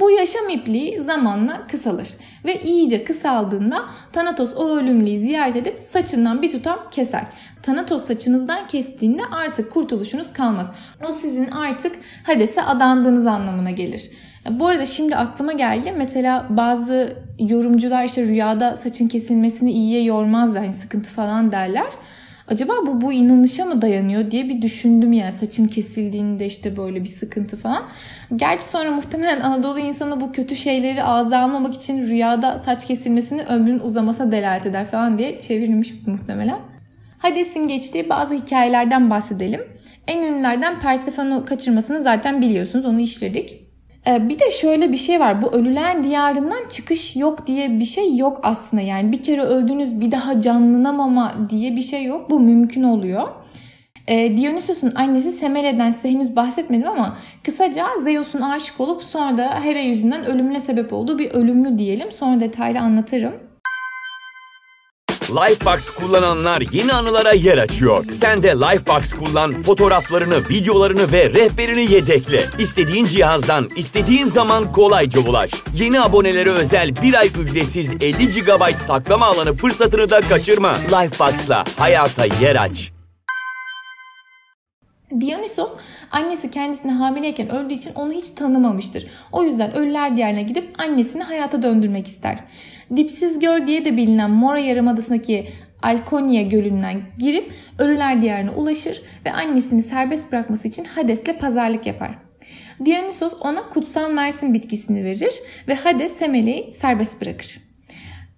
Bu 0.00 0.10
yaşam 0.10 0.48
ipliği 0.48 1.02
zamanla 1.06 1.66
kısalır 1.66 2.08
ve 2.44 2.60
iyice 2.60 3.04
kısaldığında 3.04 3.84
Thanatos 4.12 4.54
o 4.56 4.76
ölümlüyü 4.76 5.18
ziyaret 5.18 5.56
edip 5.56 5.82
saçından 5.90 6.42
bir 6.42 6.50
tutam 6.50 6.78
keser. 6.90 7.26
Thanatos 7.62 8.04
saçınızdan 8.04 8.66
kestiğinde 8.66 9.22
artık 9.32 9.72
kurtuluşunuz 9.72 10.32
kalmaz. 10.32 10.70
O 11.08 11.12
sizin 11.12 11.50
artık 11.50 11.96
Hades'e 12.22 12.62
adandığınız 12.62 13.26
anlamına 13.26 13.70
gelir. 13.70 14.10
Bu 14.50 14.66
arada 14.66 14.86
şimdi 14.86 15.16
aklıma 15.16 15.52
geldi. 15.52 15.94
Mesela 15.96 16.46
bazı 16.50 17.16
yorumcular 17.38 18.04
işte 18.04 18.22
rüyada 18.22 18.76
saçın 18.76 19.08
kesilmesini 19.08 19.72
iyiye 19.72 20.02
yormazlar. 20.02 20.62
Hani 20.62 20.72
sıkıntı 20.72 21.10
falan 21.10 21.52
derler. 21.52 21.86
Acaba 22.48 22.72
bu 22.86 23.00
bu 23.00 23.12
inanışa 23.12 23.64
mı 23.64 23.82
dayanıyor 23.82 24.30
diye 24.30 24.48
bir 24.48 24.62
düşündüm 24.62 25.12
yani 25.12 25.32
saçın 25.32 25.66
kesildiğinde 25.66 26.46
işte 26.46 26.76
böyle 26.76 27.00
bir 27.00 27.08
sıkıntı 27.08 27.56
falan. 27.56 27.82
Gerçi 28.36 28.64
sonra 28.64 28.90
muhtemelen 28.90 29.40
Anadolu 29.40 29.78
insanı 29.78 30.20
bu 30.20 30.32
kötü 30.32 30.56
şeyleri 30.56 31.04
ağza 31.04 31.38
almamak 31.38 31.74
için 31.74 32.08
rüyada 32.08 32.58
saç 32.58 32.86
kesilmesini 32.86 33.42
ömrün 33.42 33.78
uzamasına 33.78 34.32
delalet 34.32 34.66
eder 34.66 34.86
falan 34.86 35.18
diye 35.18 35.40
çevrilmiş 35.40 35.94
muhtemelen. 36.06 36.58
Hades'in 37.18 37.68
geçtiği 37.68 38.08
bazı 38.08 38.34
hikayelerden 38.34 39.10
bahsedelim. 39.10 39.60
En 40.06 40.22
ünlülerden 40.22 40.80
Persephone'u 40.80 41.44
kaçırmasını 41.44 42.02
zaten 42.02 42.40
biliyorsunuz 42.40 42.86
onu 42.86 43.00
işledik. 43.00 43.67
Ee, 44.08 44.28
bir 44.28 44.38
de 44.38 44.50
şöyle 44.50 44.92
bir 44.92 44.96
şey 44.96 45.20
var. 45.20 45.42
Bu 45.42 45.52
ölüler 45.52 46.04
diyarından 46.04 46.68
çıkış 46.68 47.16
yok 47.16 47.46
diye 47.46 47.80
bir 47.80 47.84
şey 47.84 48.16
yok 48.16 48.40
aslında. 48.42 48.82
Yani 48.82 49.12
bir 49.12 49.22
kere 49.22 49.42
öldünüz 49.42 50.00
bir 50.00 50.10
daha 50.10 50.40
canlanamama 50.40 51.34
diye 51.50 51.76
bir 51.76 51.82
şey 51.82 52.04
yok. 52.04 52.30
Bu 52.30 52.40
mümkün 52.40 52.82
oluyor. 52.82 53.28
Ee, 54.08 54.36
Dionysos'un 54.36 54.92
annesi 54.94 55.30
Semele'den 55.30 55.90
size 55.90 56.10
henüz 56.10 56.36
bahsetmedim 56.36 56.88
ama 56.88 57.16
kısaca 57.44 57.86
Zeus'un 58.04 58.40
aşık 58.40 58.80
olup 58.80 59.02
sonra 59.02 59.38
da 59.38 59.64
Hera 59.64 59.80
yüzünden 59.80 60.24
ölümüne 60.26 60.60
sebep 60.60 60.92
olduğu 60.92 61.18
bir 61.18 61.30
ölümlü 61.30 61.78
diyelim. 61.78 62.12
Sonra 62.12 62.40
detaylı 62.40 62.80
anlatırım. 62.80 63.47
Lifebox 65.30 65.90
kullananlar 65.90 66.62
yeni 66.72 66.92
anılara 66.92 67.32
yer 67.32 67.58
açıyor. 67.58 68.04
Sen 68.12 68.42
de 68.42 68.48
Lifebox 68.48 69.12
kullan, 69.12 69.62
fotoğraflarını, 69.62 70.48
videolarını 70.48 71.12
ve 71.12 71.30
rehberini 71.30 71.92
yedekle. 71.92 72.44
İstediğin 72.58 73.04
cihazdan, 73.06 73.68
istediğin 73.76 74.26
zaman 74.26 74.72
kolayca 74.72 75.20
ulaş. 75.20 75.50
Yeni 75.74 76.00
abonelere 76.00 76.50
özel 76.50 76.96
bir 77.02 77.14
ay 77.14 77.30
ücretsiz 77.40 77.92
50 77.92 78.30
GB 78.30 78.78
saklama 78.78 79.26
alanı 79.26 79.54
fırsatını 79.54 80.10
da 80.10 80.20
kaçırma. 80.20 80.76
Lifebox'la 80.92 81.64
hayata 81.78 82.24
yer 82.24 82.56
aç. 82.56 82.92
Dionysos 85.20 85.72
annesi 86.10 86.50
kendisini 86.50 86.92
hamileyken 86.92 87.48
öldüğü 87.48 87.74
için 87.74 87.94
onu 87.94 88.12
hiç 88.12 88.30
tanımamıştır. 88.30 89.06
O 89.32 89.42
yüzden 89.42 89.76
ölüler 89.76 90.16
diyarına 90.16 90.40
gidip 90.40 90.80
annesini 90.80 91.22
hayata 91.22 91.62
döndürmek 91.62 92.06
ister. 92.06 92.38
Dipsiz 92.96 93.38
Göl 93.38 93.66
diye 93.66 93.84
de 93.84 93.96
bilinen 93.96 94.30
Mora 94.30 94.58
Yarımadası'ndaki 94.58 95.48
Alkonya 95.82 96.42
Gölü'nden 96.42 97.02
girip 97.18 97.52
Ölüler 97.78 98.22
Diyarı'na 98.22 98.52
ulaşır 98.52 99.02
ve 99.26 99.32
annesini 99.32 99.82
serbest 99.82 100.32
bırakması 100.32 100.68
için 100.68 100.84
Hades'le 100.84 101.38
pazarlık 101.40 101.86
yapar. 101.86 102.18
Dionysos 102.84 103.34
ona 103.40 103.68
kutsal 103.68 104.10
mersin 104.10 104.54
bitkisini 104.54 105.04
verir 105.04 105.34
ve 105.68 105.74
Hades 105.74 106.16
Semele'yi 106.16 106.72
serbest 106.72 107.20
bırakır. 107.20 107.58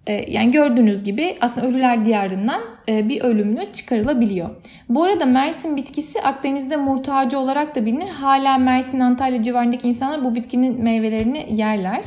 Ee, 0.07 0.25
yani 0.27 0.51
gördüğünüz 0.51 1.03
gibi 1.03 1.37
aslında 1.41 1.67
Ölüler 1.67 2.05
Diyarı'ndan 2.05 2.61
e, 2.89 3.09
bir 3.09 3.21
ölümlü 3.21 3.71
çıkarılabiliyor. 3.73 4.49
Bu 4.89 5.03
arada 5.03 5.25
Mersin 5.25 5.77
bitkisi 5.77 6.21
Akdeniz'de 6.21 6.77
murt 6.77 7.09
ağacı 7.09 7.39
olarak 7.39 7.75
da 7.75 7.85
bilinir. 7.85 8.09
Hala 8.09 8.57
Mersin, 8.57 8.99
Antalya 8.99 9.41
civarındaki 9.41 9.87
insanlar 9.87 10.23
bu 10.23 10.35
bitkinin 10.35 10.83
meyvelerini 10.83 11.45
yerler. 11.49 12.03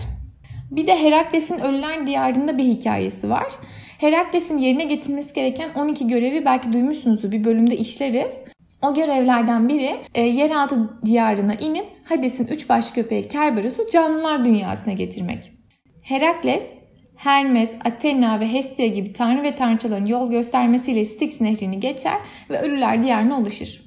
Bir 0.71 0.87
de 0.87 0.97
Herakles'in 0.97 1.59
Ölüler 1.59 2.07
Diyarı'nda 2.07 2.59
bir 2.59 2.65
hikayesi 2.65 3.31
var. 3.31 3.53
Herakles'in 3.99 4.59
yerine 4.59 4.85
getirmesi 4.85 5.35
gereken 5.35 5.71
12 5.75 6.09
görevi 6.09 6.45
belki 6.45 6.73
duymuşsunuzdur 6.73 7.33
bir 7.33 7.45
bölümde 7.45 7.77
işleriz. 7.77 8.37
O 8.83 8.95
görevlerden 8.95 9.69
biri 9.69 9.97
e, 10.15 10.23
yeraltı 10.23 10.91
diyarına 11.05 11.55
inip 11.55 11.87
Hades'in 12.05 12.47
üç 12.47 12.69
baş 12.69 12.91
köpeği 12.91 13.29
Kerberos'u 13.29 13.83
canlılar 13.93 14.45
dünyasına 14.45 14.93
getirmek. 14.93 15.53
Herakles, 16.03 16.67
Hermes, 17.17 17.73
Athena 17.85 18.41
ve 18.41 18.53
Hestia 18.53 18.87
gibi 18.87 19.13
tanrı 19.13 19.43
ve 19.43 19.55
tanrıçaların 19.55 20.07
yol 20.07 20.31
göstermesiyle 20.31 21.05
Styx 21.05 21.41
nehrini 21.41 21.81
geçer 21.81 22.19
ve 22.51 22.61
ölüler 22.61 23.03
diyarına 23.03 23.39
ulaşır. 23.39 23.84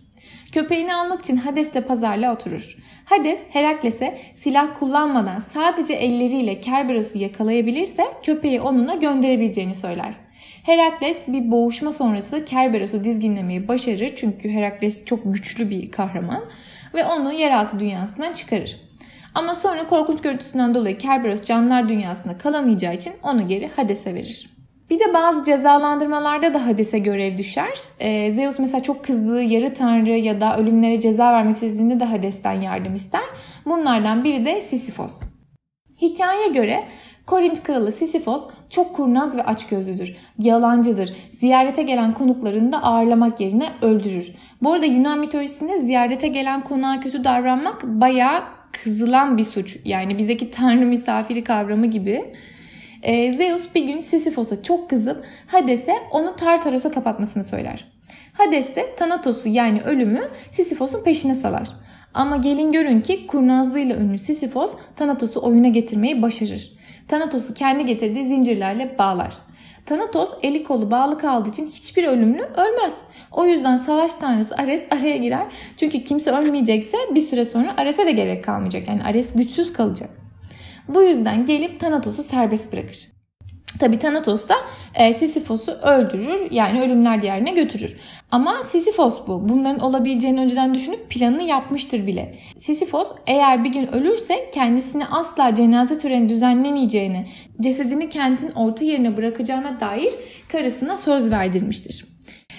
Köpeğini 0.51 0.96
almak 0.96 1.24
için 1.24 1.38
Hades'le 1.38 1.88
pazarlığa 1.88 2.34
oturur. 2.34 2.77
Hades 3.06 3.39
Herakles'e 3.50 4.18
silah 4.36 4.80
kullanmadan 4.80 5.39
sadece 5.54 5.94
elleriyle 5.94 6.60
Kerberos'u 6.60 7.18
yakalayabilirse 7.18 8.04
köpeği 8.24 8.62
onunla 8.62 8.94
gönderebileceğini 8.94 9.75
söyler. 9.75 10.13
Herakles 10.63 11.20
bir 11.27 11.51
boğuşma 11.51 11.92
sonrası 11.92 12.46
Kerberos'u 12.46 13.04
dizginlemeyi 13.04 13.68
başarır 13.68 14.13
çünkü 14.16 14.50
Herakles 14.50 15.06
çok 15.06 15.34
güçlü 15.34 15.70
bir 15.70 15.92
kahraman 15.92 16.46
ve 16.94 17.06
onu 17.06 17.34
yeraltı 17.34 17.80
dünyasından 17.80 18.34
çıkarır. 18.34 18.77
Ama 19.36 19.56
sonra 19.56 19.88
korkunç 19.88 20.22
görüntüsünden 20.22 20.74
dolayı 20.74 20.98
Kerberos 20.98 21.42
canlılar 21.42 21.89
dünyasında 21.89 22.38
kalamayacağı 22.38 22.96
için 22.96 23.13
onu 23.24 23.48
geri 23.48 23.68
Hades'e 23.75 24.13
verir. 24.13 24.56
Bir 24.89 25.00
de 25.00 25.13
bazı 25.13 25.44
cezalandırmalarda 25.44 26.53
da 26.53 26.67
Hades'e 26.67 27.00
görev 27.00 27.38
düşer. 27.38 27.79
Ee, 28.00 28.32
Zeus 28.32 28.60
mesela 28.60 28.84
çok 28.84 29.03
kızdığı 29.03 29.41
yarı 29.41 29.74
tanrı 29.74 30.10
ya 30.10 30.41
da 30.41 30.58
ölümlere 30.58 31.00
ceza 31.00 31.34
vermek 31.34 31.53
istediğinde 31.53 32.00
de 32.00 32.06
Hades'ten 32.06 32.62
yardım 32.62 32.94
ister. 32.94 33.22
Bunlardan 33.65 34.24
biri 34.24 34.46
de 34.46 34.62
Sisyphos. 34.62 35.22
Hikayeye 36.01 36.48
göre 36.48 36.84
Korint 37.27 37.63
kralı 37.63 37.91
Sisyphos 37.91 38.48
çok 38.70 38.96
kurnaz 38.96 39.38
ve 39.38 39.44
açgözlüdür. 39.44 40.15
Yalancıdır. 40.39 41.13
Ziyarete 41.32 41.84
gelen 41.84 42.13
konuklarını 42.13 42.72
da 42.72 42.84
ağırlamak 42.84 43.39
yerine 43.39 43.65
öldürür. 43.82 44.32
Bu 44.62 44.74
arada 44.74 44.86
Yunan 44.86 45.20
mitolojisinde 45.20 45.77
ziyarete 45.77 46.27
gelen 46.27 46.63
konuğa 46.63 47.00
kötü 47.00 47.24
davranmak 47.24 47.84
bayağı 47.84 48.44
kızılan 48.72 49.38
bir 49.38 49.44
suç. 49.44 49.77
Yani 49.86 50.17
bizdeki 50.17 50.51
tanrı 50.51 50.86
misafiri 50.86 51.44
kavramı 51.44 51.86
gibi. 51.86 52.34
Ee, 53.04 53.34
Zeus 53.34 53.75
bir 53.75 53.84
gün 53.84 54.00
Sisyphos'a 54.00 54.63
çok 54.63 54.89
kızıp 54.89 55.24
Hades'e 55.48 55.94
onu 56.12 56.36
Tartaros'a 56.36 56.92
kapatmasını 56.92 57.44
söyler. 57.44 57.92
Hades 58.34 58.75
de 58.75 58.96
Thanatos'u 58.96 59.50
yani 59.50 59.82
ölümü 59.82 60.22
Sisyphos'un 60.51 61.04
peşine 61.04 61.34
salar. 61.34 61.70
Ama 62.13 62.36
gelin 62.36 62.72
görün 62.72 63.01
ki 63.01 63.27
kurnazlığıyla 63.27 63.96
ünlü 63.96 64.20
Sisyphos 64.20 64.74
Thanatos'u 64.96 65.46
oyuna 65.46 65.68
getirmeyi 65.68 66.22
başarır. 66.22 66.72
Thanatos'u 67.08 67.54
kendi 67.54 67.86
getirdiği 67.86 68.25
zincirlerle 68.25 68.98
bağlar. 68.98 69.34
Thanatos 69.88 70.34
eli 70.44 70.63
kolu 70.63 70.92
bağlı 70.92 71.18
kaldığı 71.18 71.50
için 71.50 71.68
hiçbir 71.68 72.04
ölümlü 72.04 72.42
ölmez. 72.42 72.98
O 73.32 73.46
yüzden 73.46 73.77
savaş 73.77 74.16
tanrısı 74.16 74.56
Ares 74.56 74.84
araya 74.92 75.18
girer. 75.18 75.48
Çünkü 75.77 76.04
kimse 76.04 76.32
ölmeyecekse 76.32 76.98
bir 77.16 77.22
süre 77.22 77.46
sonra 77.46 77.74
Ares'e 77.77 78.08
de 78.08 78.12
gerek 78.12 78.44
kalmayacak. 78.44 78.88
Yani 78.88 79.04
Ares 79.04 79.34
güçsüz 79.34 79.74
kalacak. 79.74 80.10
Bu 80.88 81.03
yüzden 81.03 81.46
gelip 81.46 81.79
Thanatos'u 81.79 82.24
serbest 82.24 82.74
bırakır. 82.74 83.17
Tabi 83.79 84.00
Thanatos 84.00 84.48
da 84.48 84.56
e, 84.96 85.13
Sisyphos'u 85.13 85.72
öldürür 85.72 86.51
yani 86.51 86.82
ölümler 86.82 87.22
diyarına 87.22 87.50
götürür. 87.50 87.98
Ama 88.32 88.53
Sisyphos 88.63 89.27
bu. 89.27 89.50
Bunların 89.50 89.79
olabileceğini 89.79 90.39
önceden 90.39 90.74
düşünüp 90.74 91.10
planını 91.10 91.44
yapmıştır 91.44 92.08
bile. 92.08 92.39
Sisyphos 92.56 93.12
eğer 93.27 93.63
bir 93.63 93.70
gün 93.70 93.94
ölürse 93.94 94.50
kendisini 94.53 95.06
asla 95.06 95.56
cenaze 95.56 95.98
töreni 95.98 96.29
düzenlemeyeceğini, 96.29 97.27
cesedini 97.62 98.10
kentin 98.10 98.51
orta 98.51 98.86
yerine 98.86 99.17
bırakacağına 99.17 99.79
dair 99.79 100.13
karısına 100.48 100.96
söz 100.96 101.32
verdirmiştir. 101.32 102.16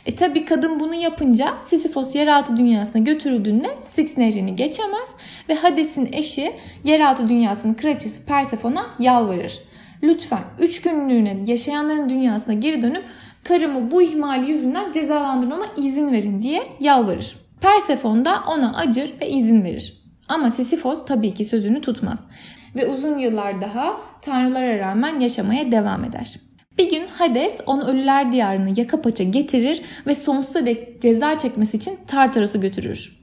E 0.08 0.14
tabi 0.14 0.44
kadın 0.44 0.80
bunu 0.80 0.94
yapınca 0.94 1.54
Sisyphos 1.60 2.14
yeraltı 2.14 2.56
dünyasına 2.56 3.02
götürüldüğünde 3.02 3.68
Styx 3.80 4.18
nehrini 4.18 4.56
geçemez 4.56 5.08
ve 5.48 5.54
Hades'in 5.54 6.08
eşi 6.12 6.52
yeraltı 6.84 7.28
dünyasının 7.28 7.74
kraliçesi 7.74 8.24
Persephone'a 8.24 8.86
yalvarır. 8.98 9.60
Lütfen 10.02 10.44
3 10.60 10.80
günlüğüne 10.80 11.36
yaşayanların 11.46 12.08
dünyasına 12.08 12.54
geri 12.54 12.82
dönüp 12.82 13.04
karımı 13.44 13.90
bu 13.90 14.02
ihmali 14.02 14.50
yüzünden 14.50 14.92
cezalandırmama 14.92 15.64
izin 15.76 16.12
verin 16.12 16.42
diye 16.42 16.62
yalvarır. 16.80 17.36
Persephone 17.60 18.24
da 18.24 18.34
ona 18.48 18.76
acır 18.76 19.14
ve 19.20 19.28
izin 19.28 19.64
verir. 19.64 20.02
Ama 20.28 20.50
Sisyphos 20.50 21.04
tabii 21.04 21.34
ki 21.34 21.44
sözünü 21.44 21.80
tutmaz 21.80 22.26
ve 22.76 22.86
uzun 22.86 23.18
yıllar 23.18 23.60
daha 23.60 23.96
tanrılara 24.22 24.78
rağmen 24.78 25.20
yaşamaya 25.20 25.72
devam 25.72 26.04
eder. 26.04 26.47
Bir 26.78 26.90
gün 26.90 27.06
Hades 27.06 27.56
onu 27.66 27.84
ölüler 27.84 28.32
diyarına 28.32 28.68
yaka 28.76 29.02
paça 29.02 29.24
getirir 29.24 29.82
ve 30.06 30.14
sonsuza 30.14 30.66
dek 30.66 31.02
ceza 31.02 31.38
çekmesi 31.38 31.76
için 31.76 31.98
Tartaros'a 32.06 32.58
götürür. 32.58 33.18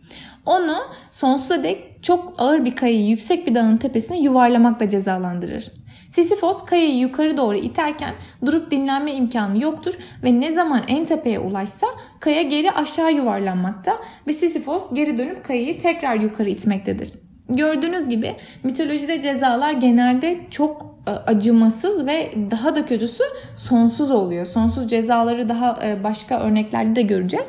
Onu 0.45 0.75
sonsuza 1.09 1.63
dek 1.63 2.03
çok 2.03 2.33
ağır 2.37 2.65
bir 2.65 2.75
kayayı 2.75 3.07
yüksek 3.07 3.47
bir 3.47 3.55
dağın 3.55 3.77
tepesine 3.77 4.19
yuvarlamakla 4.19 4.89
cezalandırır. 4.89 5.71
Sisyphos 6.11 6.65
kayayı 6.65 6.97
yukarı 6.97 7.37
doğru 7.37 7.57
iterken 7.57 8.13
durup 8.45 8.71
dinlenme 8.71 9.11
imkanı 9.13 9.61
yoktur 9.61 9.93
ve 10.23 10.39
ne 10.39 10.51
zaman 10.51 10.81
en 10.87 11.05
tepeye 11.05 11.39
ulaşsa 11.39 11.87
kaya 12.19 12.41
geri 12.41 12.71
aşağı 12.71 13.13
yuvarlanmakta 13.13 13.99
ve 14.27 14.33
Sisyphos 14.33 14.93
geri 14.93 15.17
dönüp 15.17 15.43
kayayı 15.43 15.77
tekrar 15.77 16.15
yukarı 16.19 16.49
itmektedir. 16.49 17.13
Gördüğünüz 17.49 18.09
gibi 18.09 18.35
mitolojide 18.63 19.21
cezalar 19.21 19.71
genelde 19.71 20.39
çok 20.51 20.94
acımasız 21.11 22.05
ve 22.05 22.31
daha 22.51 22.75
da 22.75 22.85
kötüsü 22.85 23.23
sonsuz 23.55 24.11
oluyor. 24.11 24.45
Sonsuz 24.45 24.89
cezaları 24.89 25.49
daha 25.49 25.79
e, 25.85 26.03
başka 26.03 26.39
örneklerde 26.39 26.95
de 26.95 27.01
göreceğiz. 27.01 27.47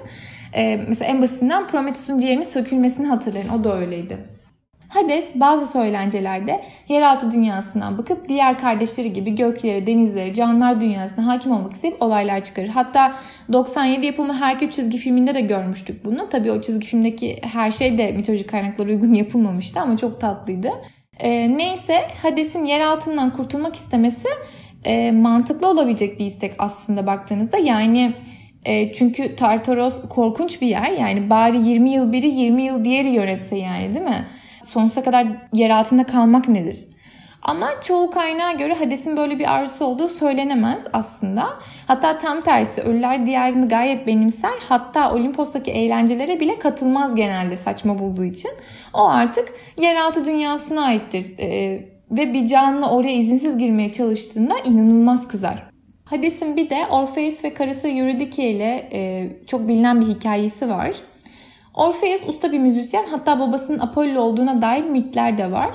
E, 0.55 0.81
mesela 0.89 1.11
en 1.11 1.23
basitinden 1.23 1.67
Prometheus'un 1.67 2.19
ciğerinin 2.19 2.43
sökülmesini 2.43 3.07
hatırlayın. 3.07 3.49
O 3.49 3.65
da 3.65 3.77
öyleydi. 3.77 4.37
Hades 4.89 5.25
bazı 5.35 5.73
söylencelerde 5.73 6.65
yeraltı 6.89 7.33
dünyasından 7.33 7.99
bakıp 7.99 8.29
diğer 8.29 8.59
kardeşleri 8.59 9.13
gibi 9.13 9.35
göklere, 9.35 9.87
denizlere, 9.87 10.35
canlılar 10.35 10.81
dünyasına 10.81 11.27
hakim 11.27 11.53
olmak 11.53 11.73
isteyip 11.73 12.03
olaylar 12.03 12.43
çıkarır. 12.43 12.69
Hatta 12.69 13.15
97 13.53 14.07
yapımı 14.07 14.35
Herkül 14.35 14.71
çizgi 14.71 14.99
filminde 14.99 15.35
de 15.35 15.41
görmüştük 15.41 16.05
bunu. 16.05 16.29
Tabii 16.29 16.53
o 16.53 16.61
çizgi 16.61 16.87
filmdeki 16.87 17.37
her 17.43 17.71
şey 17.71 17.99
de 17.99 18.13
mitolojik 18.13 18.49
kaynaklara 18.49 18.89
uygun 18.89 19.15
yapılmamıştı 19.15 19.81
ama 19.81 19.97
çok 19.97 20.21
tatlıydı. 20.21 20.69
E, 21.21 21.59
neyse 21.59 22.09
Hades'in 22.23 22.65
yer 22.65 22.81
altından 22.81 23.33
kurtulmak 23.33 23.75
istemesi 23.75 24.29
e, 24.85 25.13
mantıklı 25.13 25.71
olabilecek 25.71 26.19
bir 26.19 26.27
istek 26.27 26.53
aslında 26.59 27.07
baktığınızda. 27.07 27.59
Yani 27.59 28.13
e, 28.67 28.93
çünkü 28.93 29.37
Tartaros 29.37 30.01
korkunç 30.09 30.61
bir 30.61 30.67
yer. 30.67 30.91
Yani 30.91 31.31
bari 31.31 31.59
20 31.59 31.91
yıl 31.91 32.13
biri 32.13 32.27
20 32.27 32.63
yıl 32.63 32.85
diğeri 32.85 33.09
yönetse 33.09 33.57
yani 33.57 33.95
değil 33.95 34.05
mi? 34.05 34.27
sonsuza 34.67 35.03
kadar 35.03 35.27
yer 35.53 35.71
altında 35.71 36.05
kalmak 36.05 36.49
nedir? 36.49 36.87
Ama 37.47 37.69
çoğu 37.83 38.11
kaynağa 38.11 38.53
göre 38.53 38.75
Hades'in 38.75 39.17
böyle 39.17 39.39
bir 39.39 39.55
arzusu 39.55 39.85
olduğu 39.85 40.09
söylenemez 40.09 40.83
aslında. 40.93 41.49
Hatta 41.87 42.19
tam 42.19 42.41
tersi 42.41 42.83
ölüler 42.83 43.27
diyarını 43.27 43.69
gayet 43.69 44.07
benimser. 44.07 44.53
Hatta 44.69 45.15
Olimpos'taki 45.15 45.71
eğlencelere 45.71 46.41
bile 46.41 46.59
katılmaz 46.59 47.15
genelde 47.15 47.57
saçma 47.57 47.99
bulduğu 47.99 48.25
için. 48.25 48.51
O 48.95 49.09
artık 49.09 49.53
yeraltı 49.79 50.27
dünyasına 50.27 50.85
aittir. 50.85 51.35
Ee, 51.39 51.85
ve 52.11 52.33
bir 52.33 52.47
canlı 52.47 52.89
oraya 52.89 53.13
izinsiz 53.13 53.59
girmeye 53.59 53.89
çalıştığında 53.89 54.55
inanılmaz 54.65 55.29
kızar. 55.29 55.71
Hades'in 56.05 56.57
bir 56.57 56.71
de 56.71 56.87
Orpheus 56.91 57.45
ve 57.45 57.55
karısı 57.55 57.89
Eurydice 57.89 58.51
ile 58.51 58.89
e, 58.93 59.29
çok 59.47 59.69
bilinen 59.69 60.01
bir 60.01 60.07
hikayesi 60.07 60.69
var. 60.69 60.91
Orpheus 61.75 62.29
usta 62.29 62.53
bir 62.53 62.59
müzisyen 62.59 63.05
hatta 63.11 63.41
babasının 63.41 63.79
Apollo 63.79 64.21
olduğuna 64.21 64.63
dair 64.63 64.85
mitler 64.85 65.39
de 65.39 65.53
var. 65.53 65.71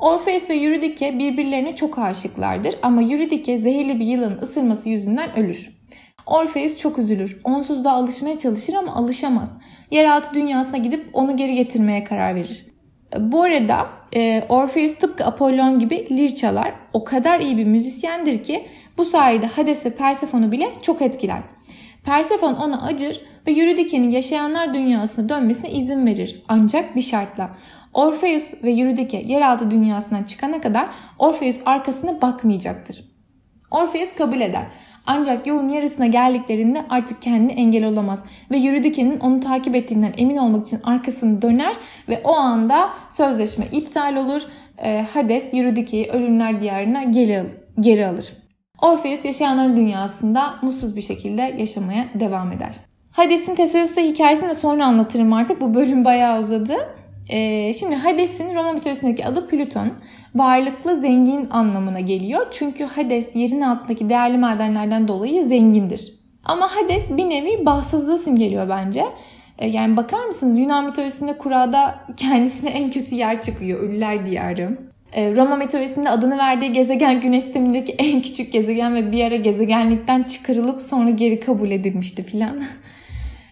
Orpheus 0.00 0.50
ve 0.50 0.54
Eurydice 0.54 1.18
birbirlerine 1.18 1.74
çok 1.74 1.98
aşıklardır 1.98 2.74
ama 2.82 3.02
Eurydice 3.02 3.58
zehirli 3.58 4.00
bir 4.00 4.04
yılanın 4.04 4.38
ısırması 4.38 4.88
yüzünden 4.88 5.38
ölür. 5.38 5.80
Orpheus 6.26 6.76
çok 6.76 6.98
üzülür. 6.98 7.40
Onsuz 7.44 7.84
da 7.84 7.92
alışmaya 7.92 8.38
çalışır 8.38 8.74
ama 8.74 8.94
alışamaz. 8.94 9.52
Yeraltı 9.90 10.34
dünyasına 10.34 10.76
gidip 10.76 11.06
onu 11.12 11.36
geri 11.36 11.54
getirmeye 11.54 12.04
karar 12.04 12.34
verir. 12.34 12.66
Bu 13.18 13.42
arada 13.42 13.86
e, 14.16 14.42
Orpheus 14.48 14.96
tıpkı 14.96 15.24
Apollon 15.24 15.78
gibi 15.78 16.08
lir 16.10 16.34
çalar. 16.34 16.72
O 16.92 17.04
kadar 17.04 17.40
iyi 17.40 17.56
bir 17.56 17.64
müzisyendir 17.64 18.42
ki 18.42 18.66
bu 18.98 19.04
sayede 19.04 19.46
Hades 19.46 19.86
ve 19.86 20.52
bile 20.52 20.66
çok 20.82 21.02
etkiler. 21.02 21.42
Persephone 22.04 22.56
ona 22.56 22.82
acır 22.82 23.20
ve 23.46 23.52
Eurydice'nin 23.52 24.10
yaşayanlar 24.10 24.74
dünyasına 24.74 25.28
dönmesine 25.28 25.70
izin 25.70 26.06
verir. 26.06 26.42
Ancak 26.48 26.96
bir 26.96 27.02
şartla. 27.02 27.50
Orpheus 27.94 28.54
ve 28.62 28.72
Eurydice 28.72 29.22
yeraltı 29.26 29.70
dünyasından 29.70 30.22
çıkana 30.22 30.60
kadar 30.60 30.88
Orpheus 31.18 31.60
arkasına 31.66 32.22
bakmayacaktır. 32.22 33.04
Orpheus 33.70 34.14
kabul 34.14 34.40
eder. 34.40 34.66
Ancak 35.06 35.46
yolun 35.46 35.68
yarısına 35.68 36.06
geldiklerinde 36.06 36.84
artık 36.90 37.22
kendini 37.22 37.52
engel 37.52 37.84
olamaz 37.84 38.22
ve 38.50 38.56
Eurydice'nin 38.56 39.20
onu 39.20 39.40
takip 39.40 39.74
ettiğinden 39.74 40.12
emin 40.18 40.36
olmak 40.36 40.66
için 40.66 40.80
arkasını 40.84 41.42
döner 41.42 41.74
ve 42.08 42.20
o 42.24 42.32
anda 42.32 42.90
sözleşme 43.08 43.66
iptal 43.72 44.16
olur. 44.16 44.42
Ee, 44.84 45.06
Hades 45.14 45.54
Eurydice'yi 45.54 46.06
ölümler 46.06 46.60
diyarına 46.60 47.02
geri 47.80 48.06
alır. 48.06 48.32
Orpheus 48.82 49.24
yaşayanların 49.24 49.76
dünyasında 49.76 50.54
mutsuz 50.62 50.96
bir 50.96 51.02
şekilde 51.02 51.54
yaşamaya 51.58 52.04
devam 52.14 52.52
eder. 52.52 52.70
Hades'in 53.12 53.54
Teseus'ta 53.54 54.00
hikayesini 54.00 54.48
de 54.48 54.54
sonra 54.54 54.86
anlatırım 54.86 55.32
artık. 55.32 55.60
Bu 55.60 55.74
bölüm 55.74 56.04
bayağı 56.04 56.40
uzadı. 56.40 56.76
Ee, 57.32 57.72
şimdi 57.74 57.94
Hades'in 57.94 58.54
Roma 58.54 58.72
mitolojisindeki 58.72 59.26
adı 59.26 59.48
Plüton. 59.48 59.92
Varlıklı, 60.34 61.00
zengin 61.00 61.48
anlamına 61.50 62.00
geliyor. 62.00 62.46
Çünkü 62.50 62.84
Hades 62.84 63.36
yerin 63.36 63.60
altındaki 63.60 64.08
değerli 64.08 64.38
madenlerden 64.38 65.08
dolayı 65.08 65.42
zengindir. 65.42 66.14
Ama 66.44 66.76
Hades 66.76 67.10
bir 67.10 67.28
nevi 67.28 67.66
bahtsızlığı 67.66 68.18
simgeliyor 68.18 68.68
bence. 68.68 69.04
Ee, 69.58 69.66
yani 69.66 69.96
bakar 69.96 70.26
mısınız 70.26 70.58
Yunan 70.58 70.84
mitolojisinde 70.84 71.38
kurada 71.38 72.00
kendisine 72.16 72.70
en 72.70 72.90
kötü 72.90 73.14
yer 73.16 73.42
çıkıyor. 73.42 73.80
Ölüler 73.80 74.26
diyarı. 74.26 74.78
Ee, 75.12 75.36
Roma 75.36 75.56
mitolojisinde 75.56 76.10
adını 76.10 76.38
verdiği 76.38 76.72
gezegen 76.72 77.20
güneş 77.20 77.44
sistemindeki 77.44 77.92
en 77.92 78.22
küçük 78.22 78.52
gezegen 78.52 78.94
ve 78.94 79.12
bir 79.12 79.24
ara 79.24 79.36
gezegenlikten 79.36 80.22
çıkarılıp 80.22 80.82
sonra 80.82 81.10
geri 81.10 81.40
kabul 81.40 81.70
edilmişti 81.70 82.22
filan. 82.22 82.62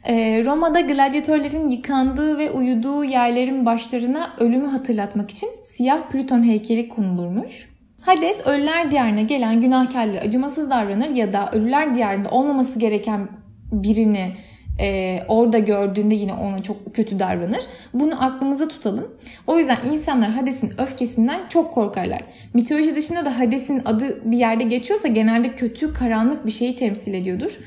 Ee, 0.08 0.44
Roma'da 0.44 0.80
gladyatörlerin 0.80 1.68
yıkandığı 1.68 2.38
ve 2.38 2.50
uyuduğu 2.50 3.04
yerlerin 3.04 3.66
başlarına 3.66 4.34
ölümü 4.38 4.66
hatırlatmak 4.66 5.30
için 5.30 5.48
siyah 5.62 6.08
Plüton 6.08 6.42
heykeli 6.42 6.88
konulurmuş. 6.88 7.68
Hades 8.00 8.46
ölüler 8.46 8.90
diyarına 8.90 9.20
gelen 9.20 9.60
günahkarlara 9.60 10.20
acımasız 10.20 10.70
davranır 10.70 11.08
ya 11.08 11.32
da 11.32 11.50
ölüler 11.52 11.94
diyarında 11.94 12.30
olmaması 12.30 12.78
gereken 12.78 13.28
birini 13.72 14.32
e, 14.80 15.18
orada 15.28 15.58
gördüğünde 15.58 16.14
yine 16.14 16.34
ona 16.34 16.62
çok 16.62 16.94
kötü 16.94 17.18
davranır. 17.18 17.64
Bunu 17.94 18.24
aklımıza 18.24 18.68
tutalım. 18.68 19.16
O 19.46 19.58
yüzden 19.58 19.78
insanlar 19.92 20.30
Hades'in 20.30 20.72
öfkesinden 20.78 21.40
çok 21.48 21.74
korkarlar. 21.74 22.22
Mitoloji 22.54 22.96
dışında 22.96 23.24
da 23.24 23.38
Hades'in 23.38 23.82
adı 23.84 24.30
bir 24.30 24.38
yerde 24.38 24.64
geçiyorsa 24.64 25.08
genelde 25.08 25.54
kötü, 25.54 25.92
karanlık 25.92 26.46
bir 26.46 26.50
şeyi 26.50 26.76
temsil 26.76 27.14
ediyordur. 27.14 27.58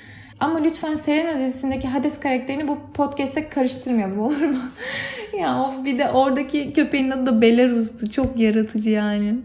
Ama 0.42 0.60
lütfen 0.60 0.96
Serena 0.96 1.40
dizisindeki 1.40 1.88
Hades 1.88 2.20
karakterini 2.20 2.68
bu 2.68 2.78
podcast'te 2.94 3.50
karıştırmayalım 3.50 4.20
olur 4.20 4.42
mu? 4.42 4.58
ya 5.40 5.64
of 5.64 5.86
bir 5.86 6.00
de 6.00 6.10
oradaki 6.10 6.74
köpeğin 6.74 7.12
adı 7.12 7.26
da 7.26 7.42
Belarus'tu. 7.42 8.12
Çok 8.12 8.40
yaratıcı 8.40 8.90
yani. 8.90 9.36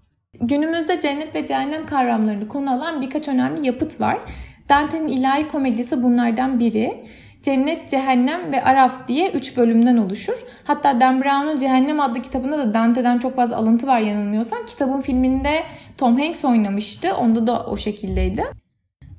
Günümüzde 0.41 1.01
cennet 1.01 1.35
ve 1.35 1.45
cehennem 1.45 1.87
kavramlarını 1.87 2.49
konu 2.49 2.71
alan 2.71 3.03
birkaç 3.03 3.29
önemli 3.29 3.67
yapıt 3.67 4.01
var. 4.01 4.19
Dante'nin 4.69 5.09
ilahi 5.09 5.49
komedisi 5.49 6.03
bunlardan 6.03 6.61
biri. 6.61 7.05
Cennet, 7.43 7.89
Cehennem 7.89 8.53
ve 8.53 8.65
Araf 8.65 9.09
diye 9.09 9.31
3 9.31 9.57
bölümden 9.57 9.97
oluşur. 9.97 10.45
Hatta 10.65 11.01
Dan 11.01 11.23
Brown'un 11.23 11.57
Cehennem 11.57 12.01
adlı 12.01 12.23
kitabında 12.23 12.59
da 12.59 12.75
Dante'den 12.75 13.19
çok 13.19 13.37
fazla 13.37 13.57
alıntı 13.57 13.87
var 13.87 14.01
yanılmıyorsam. 14.01 14.59
Kitabın 14.67 15.01
filminde 15.01 15.63
Tom 15.99 16.21
Hanks 16.21 16.45
oynamıştı. 16.45 17.15
Onda 17.17 17.47
da 17.47 17.67
o 17.67 17.77
şekildeydi. 17.77 18.45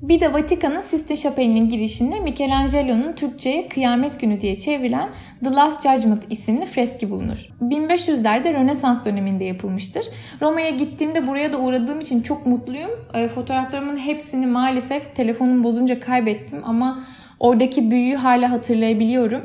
Bir 0.02 0.20
de 0.20 0.34
Vatikan'ın 0.34 0.82
Sistine 0.82 1.18
Şapeli'nin 1.18 1.70
girişinde 1.70 2.20
Michelangelo'nun 2.20 3.14
Türkçe'ye 3.14 3.70
Kıyamet 3.70 4.20
Günü 4.20 4.42
diye 4.42 4.60
çevrilen 4.60 5.10
The 5.44 5.52
Last 5.52 5.84
Judgment 5.84 6.24
isimli 6.30 6.66
freski 6.66 7.10
bulunur. 7.10 7.50
1500'lerde 7.62 8.54
Rönesans 8.54 9.06
döneminde 9.06 9.44
yapılmıştır. 9.44 10.10
Roma'ya 10.42 10.70
gittiğimde 10.70 11.28
buraya 11.28 11.54
da 11.54 11.60
uğradığım 11.60 12.00
için 12.02 12.22
çok 12.22 12.46
mutluyum. 12.46 12.90
E, 13.14 13.28
fotoğraflarımın 13.28 13.98
hepsini 13.98 14.48
maalesef 14.48 15.16
telefonum 15.16 15.64
bozunca 15.64 16.00
kaybettim 16.00 16.62
ama 16.66 17.04
oradaki 17.40 17.92
büyüyü 17.92 18.16
hala 18.16 18.52
hatırlayabiliyorum. 18.52 19.42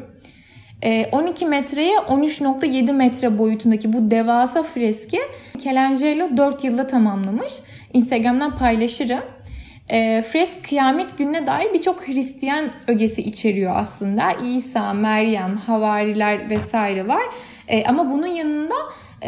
12 1.12 1.44
e, 1.44 1.48
metreye 1.48 1.96
13.7 1.96 2.92
metre 2.92 3.38
boyutundaki 3.38 3.92
bu 3.92 4.10
devasa 4.10 4.62
freski 4.62 5.18
Michelangelo 5.54 6.36
4 6.36 6.64
yılda 6.64 6.86
tamamlamış. 6.86 7.52
Instagram'dan 7.92 8.56
paylaşırım. 8.56 9.20
E, 9.90 10.24
fresk 10.28 10.64
kıyamet 10.68 11.18
gününe 11.18 11.46
dair 11.46 11.74
birçok 11.74 12.08
Hristiyan 12.08 12.70
ögesi 12.88 13.22
içeriyor 13.22 13.72
aslında. 13.76 14.32
İsa, 14.32 14.92
Meryem, 14.92 15.56
havariler 15.56 16.50
vesaire 16.50 17.08
var. 17.08 17.22
E, 17.68 17.84
ama 17.84 18.10
bunun 18.10 18.26
yanında 18.26 18.74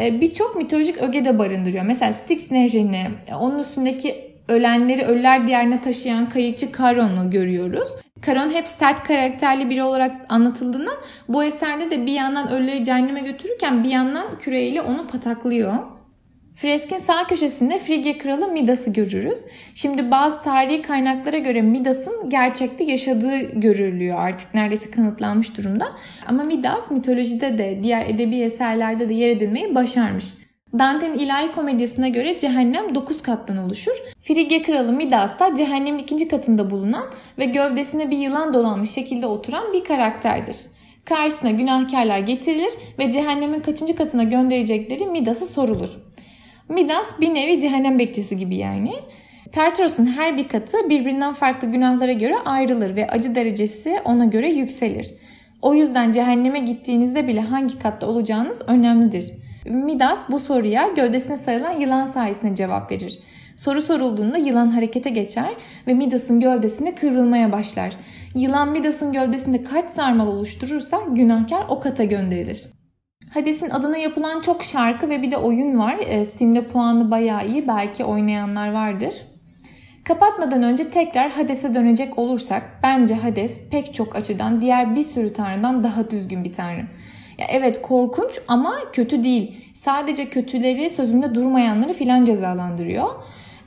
e, 0.01 0.21
birçok 0.21 0.55
mitolojik 0.55 0.97
öge 0.97 1.25
de 1.25 1.39
barındırıyor. 1.39 1.85
Mesela 1.85 2.13
Styx 2.13 2.51
nehrini, 2.51 3.07
onun 3.39 3.59
üstündeki 3.59 4.25
ölenleri 4.49 5.05
ölüler 5.05 5.47
diyarına 5.47 5.81
taşıyan 5.81 6.29
kayıkçı 6.29 6.71
Karon'u 6.71 7.31
görüyoruz. 7.31 7.89
Karon 8.21 8.49
hep 8.49 8.67
sert 8.67 9.03
karakterli 9.03 9.69
biri 9.69 9.83
olarak 9.83 10.11
anlatıldığından 10.29 10.95
bu 11.29 11.43
eserde 11.43 11.91
de 11.91 12.05
bir 12.05 12.11
yandan 12.11 12.51
ölüleri 12.51 12.83
cehenneme 12.83 13.19
götürürken 13.19 13.83
bir 13.83 13.89
yandan 13.89 14.39
küreyle 14.39 14.81
onu 14.81 15.07
pataklıyor. 15.07 15.73
Freskin 16.55 16.99
sağ 16.99 17.27
köşesinde 17.27 17.79
Frigya 17.79 18.17
kralı 18.17 18.47
Midas'ı 18.47 18.89
görürüz. 18.89 19.39
Şimdi 19.73 20.11
bazı 20.11 20.41
tarihi 20.41 20.81
kaynaklara 20.81 21.37
göre 21.37 21.61
Midas'ın 21.61 22.29
gerçekte 22.29 22.83
yaşadığı 22.83 23.59
görülüyor 23.59 24.17
artık 24.19 24.53
neredeyse 24.53 24.91
kanıtlanmış 24.91 25.57
durumda. 25.57 25.91
Ama 26.27 26.43
Midas 26.43 26.91
mitolojide 26.91 27.57
de 27.57 27.79
diğer 27.83 28.05
edebi 28.05 28.37
eserlerde 28.37 29.09
de 29.09 29.13
yer 29.13 29.29
edinmeyi 29.29 29.75
başarmış. 29.75 30.25
Dante'nin 30.79 31.17
ilahi 31.17 31.51
komedyasına 31.51 32.07
göre 32.07 32.39
cehennem 32.39 32.95
9 32.95 33.21
kattan 33.21 33.57
oluşur. 33.57 33.95
Frigya 34.21 34.61
kralı 34.61 34.93
Midas 34.93 35.39
da 35.39 35.55
cehennemin 35.55 35.99
ikinci 35.99 36.27
katında 36.27 36.69
bulunan 36.71 37.05
ve 37.37 37.45
gövdesine 37.45 38.11
bir 38.11 38.17
yılan 38.17 38.53
dolanmış 38.53 38.89
şekilde 38.89 39.25
oturan 39.25 39.73
bir 39.73 39.83
karakterdir. 39.83 40.57
Karşısına 41.05 41.51
günahkarlar 41.51 42.19
getirilir 42.19 42.73
ve 42.99 43.11
cehennemin 43.11 43.59
kaçıncı 43.59 43.95
katına 43.95 44.23
gönderecekleri 44.23 45.05
Midas'a 45.05 45.45
sorulur. 45.45 45.89
Midas 46.69 47.21
bir 47.21 47.33
nevi 47.33 47.61
cehennem 47.61 47.99
bekçisi 47.99 48.37
gibi 48.37 48.55
yani. 48.55 48.93
Tartaros'un 49.51 50.05
her 50.05 50.37
bir 50.37 50.47
katı 50.47 50.77
birbirinden 50.89 51.33
farklı 51.33 51.67
günahlara 51.67 52.11
göre 52.11 52.35
ayrılır 52.45 52.95
ve 52.95 53.07
acı 53.07 53.35
derecesi 53.35 53.99
ona 54.05 54.25
göre 54.25 54.51
yükselir. 54.51 55.13
O 55.61 55.73
yüzden 55.73 56.11
cehenneme 56.11 56.59
gittiğinizde 56.59 57.27
bile 57.27 57.41
hangi 57.41 57.79
katta 57.79 58.07
olacağınız 58.07 58.61
önemlidir. 58.67 59.31
Midas 59.65 60.19
bu 60.29 60.39
soruya 60.39 60.87
gövdesine 60.95 61.37
sarılan 61.37 61.79
yılan 61.79 62.05
sayesinde 62.05 62.55
cevap 62.55 62.91
verir. 62.91 63.19
Soru 63.55 63.81
sorulduğunda 63.81 64.37
yılan 64.37 64.69
harekete 64.69 65.09
geçer 65.09 65.49
ve 65.87 65.93
Midas'ın 65.93 66.39
gövdesinde 66.39 66.95
kıvrılmaya 66.95 67.51
başlar. 67.51 67.93
Yılan 68.35 68.69
Midas'ın 68.69 69.13
gövdesinde 69.13 69.63
kaç 69.63 69.89
sarmal 69.89 70.27
oluşturursa 70.27 71.01
günahkar 71.09 71.65
o 71.69 71.79
kata 71.79 72.03
gönderilir. 72.03 72.74
Hades'in 73.35 73.69
adına 73.69 73.97
yapılan 73.97 74.41
çok 74.41 74.63
şarkı 74.63 75.09
ve 75.09 75.21
bir 75.21 75.31
de 75.31 75.37
oyun 75.37 75.79
var. 75.79 75.97
E, 76.07 76.25
Steam'de 76.25 76.67
puanı 76.67 77.11
bayağı 77.11 77.47
iyi. 77.47 77.67
Belki 77.67 78.03
oynayanlar 78.03 78.73
vardır. 78.73 79.15
Kapatmadan 80.03 80.63
önce 80.63 80.89
tekrar 80.89 81.31
Hades'e 81.31 81.73
dönecek 81.73 82.19
olursak 82.19 82.63
bence 82.83 83.15
Hades 83.15 83.57
pek 83.71 83.93
çok 83.93 84.15
açıdan 84.15 84.61
diğer 84.61 84.95
bir 84.95 85.03
sürü 85.03 85.33
tanrıdan 85.33 85.83
daha 85.83 86.09
düzgün 86.09 86.43
bir 86.43 86.53
tanrı. 86.53 86.87
Ya 87.37 87.45
evet 87.49 87.81
korkunç 87.81 88.39
ama 88.47 88.73
kötü 88.91 89.23
değil. 89.23 89.71
Sadece 89.73 90.29
kötüleri 90.29 90.89
sözünde 90.89 91.35
durmayanları 91.35 91.93
filan 91.93 92.25
cezalandırıyor. 92.25 93.09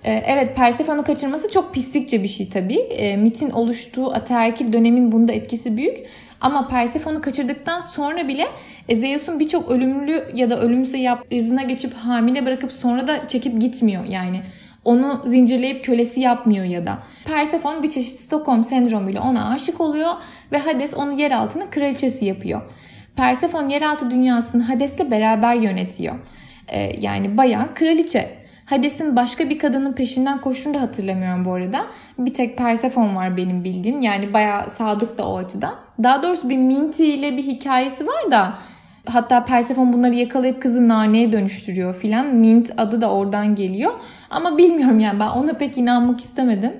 Ee, 0.04 0.22
evet 0.26 0.57
Persephone'u 0.57 1.04
kaçırması 1.04 1.50
çok 1.50 1.74
pislikçe 1.74 2.22
bir 2.22 2.28
şey 2.28 2.48
tabii. 2.48 2.78
E, 2.78 3.16
mitin 3.16 3.50
oluştuğu 3.50 4.12
ataerkil 4.12 4.72
dönemin 4.72 5.12
bunda 5.12 5.33
etkisi 5.33 5.76
büyük. 5.76 5.98
Ama 6.40 6.68
Persephone'u 6.68 7.20
kaçırdıktan 7.20 7.81
sonra 7.81 8.28
bile 8.28 8.44
Zeus'un 8.96 9.40
birçok 9.40 9.70
ölümlü 9.70 10.24
ya 10.35 10.51
da 10.51 10.61
ölümsüze 10.61 10.98
yap 10.98 11.27
ırzına 11.33 11.62
geçip 11.62 11.94
hamile 11.94 12.46
bırakıp 12.46 12.72
sonra 12.72 13.09
da 13.09 13.29
çekip 13.29 13.61
gitmiyor 13.61 14.05
yani. 14.05 14.42
Onu 14.85 15.22
zincirleyip 15.27 15.85
kölesi 15.85 16.20
yapmıyor 16.20 16.64
ya 16.64 16.87
da. 16.87 16.98
Persephone 17.24 17.83
bir 17.83 17.90
çeşit 17.90 18.18
Stockholm 18.18 18.64
sendromuyla 18.64 19.22
ona 19.22 19.51
aşık 19.51 19.81
oluyor 19.81 20.11
ve 20.53 20.59
Hades 20.59 20.94
onu 20.94 21.12
yer 21.12 21.31
altının 21.31 21.66
kraliçesi 21.70 22.24
yapıyor. 22.24 22.62
Persephone 23.16 23.72
yeraltı 23.72 24.11
dünyasını 24.11 24.62
Hades'le 24.62 25.11
beraber 25.11 25.55
yönetiyor. 25.55 26.14
Ee, 26.68 26.92
yani 27.01 27.37
bayağı 27.37 27.74
kraliçe. 27.74 28.29
Hades'in 28.66 29.16
başka 29.16 29.51
bir 29.51 29.59
kadının 29.59 29.92
peşinden 29.92 30.40
koştuğunu 30.40 30.74
da 30.74 30.81
hatırlamıyorum 30.81 31.44
bu 31.44 31.53
arada. 31.53 31.87
Bir 32.18 32.35
tek 32.35 32.59
Persephone 32.59 33.14
var 33.14 33.37
benim 33.37 33.64
bildiğim. 33.64 34.01
Yani 34.01 34.35
bayağı 34.35 34.70
sadık 34.70 35.18
da 35.18 35.29
o 35.29 35.37
açıdan. 35.37 35.74
Daha 36.03 36.22
doğrusu 36.22 36.48
bir 36.48 36.57
Minty 36.57 37.14
ile 37.14 37.37
bir 37.37 37.42
hikayesi 37.42 38.07
var 38.07 38.31
da 38.31 38.55
hatta 39.12 39.44
Persephone 39.44 39.92
bunları 39.92 40.14
yakalayıp 40.14 40.62
kızı 40.62 40.88
naneye 40.88 41.32
dönüştürüyor 41.32 41.94
filan. 41.94 42.26
Mint 42.26 42.72
adı 42.76 43.00
da 43.00 43.12
oradan 43.12 43.54
geliyor. 43.54 43.92
Ama 44.30 44.58
bilmiyorum 44.58 44.98
yani 44.98 45.20
ben 45.20 45.28
ona 45.28 45.52
pek 45.52 45.78
inanmak 45.78 46.20
istemedim. 46.20 46.72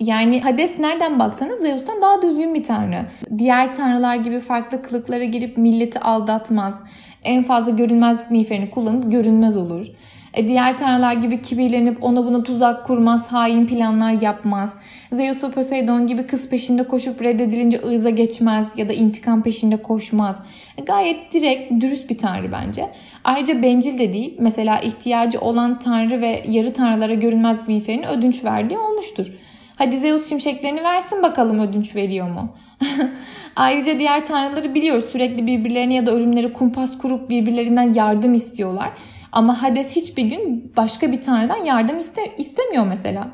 Yani 0.00 0.42
Hades 0.42 0.78
nereden 0.78 1.18
baksanız 1.18 1.60
Zeus'tan 1.60 2.00
daha 2.00 2.22
düzgün 2.22 2.54
bir 2.54 2.62
tanrı. 2.62 3.06
Diğer 3.38 3.74
tanrılar 3.74 4.16
gibi 4.16 4.40
farklı 4.40 4.82
kılıklara 4.82 5.24
girip 5.24 5.58
milleti 5.58 5.98
aldatmaz. 6.00 6.82
En 7.24 7.42
fazla 7.42 7.70
görünmezlik 7.70 8.30
miğferini 8.30 8.70
kullanıp 8.70 9.10
görünmez 9.12 9.56
olur. 9.56 9.86
E, 10.34 10.48
diğer 10.48 10.78
tanrılar 10.78 11.12
gibi 11.12 11.42
kibirlenip 11.42 12.04
ona 12.04 12.24
buna 12.24 12.42
tuzak 12.42 12.86
kurmaz, 12.86 13.32
hain 13.32 13.66
planlar 13.66 14.12
yapmaz. 14.12 14.72
Zeus 15.12 15.44
ve 15.44 15.50
Poseidon 15.50 16.06
gibi 16.06 16.26
kız 16.26 16.48
peşinde 16.48 16.82
koşup 16.82 17.22
reddedilince 17.22 17.80
ırza 17.86 18.10
geçmez 18.10 18.68
ya 18.76 18.88
da 18.88 18.92
intikam 18.92 19.42
peşinde 19.42 19.76
koşmaz. 19.76 20.36
E, 20.78 20.82
gayet 20.82 21.32
direkt, 21.32 21.80
dürüst 21.80 22.10
bir 22.10 22.18
tanrı 22.18 22.52
bence. 22.52 22.86
Ayrıca 23.24 23.62
bencil 23.62 23.98
de 23.98 24.12
değil. 24.12 24.36
Mesela 24.38 24.78
ihtiyacı 24.78 25.40
olan 25.40 25.78
tanrı 25.78 26.20
ve 26.20 26.42
yarı 26.48 26.72
tanrılara 26.72 27.14
görünmez 27.14 27.68
miğferini 27.68 28.06
ödünç 28.06 28.44
verdiği 28.44 28.78
olmuştur. 28.78 29.32
Hadi 29.76 29.96
Zeus 29.96 30.28
şimşeklerini 30.28 30.82
versin 30.82 31.22
bakalım 31.22 31.58
ödünç 31.58 31.96
veriyor 31.96 32.28
mu? 32.28 32.54
Ayrıca 33.56 33.98
diğer 33.98 34.26
tanrıları 34.26 34.74
biliyoruz. 34.74 35.04
Sürekli 35.12 35.46
birbirlerine 35.46 35.94
ya 35.94 36.06
da 36.06 36.12
ölümleri 36.12 36.52
kumpas 36.52 36.98
kurup 36.98 37.30
birbirlerinden 37.30 37.94
yardım 37.94 38.34
istiyorlar. 38.34 38.90
Ama 39.32 39.62
Hades 39.62 39.96
hiçbir 39.96 40.22
gün 40.22 40.72
başka 40.76 41.12
bir 41.12 41.20
tanrıdan 41.20 41.64
yardım 41.64 41.96
iste 41.96 42.22
istemiyor 42.38 42.86
mesela. 42.86 43.30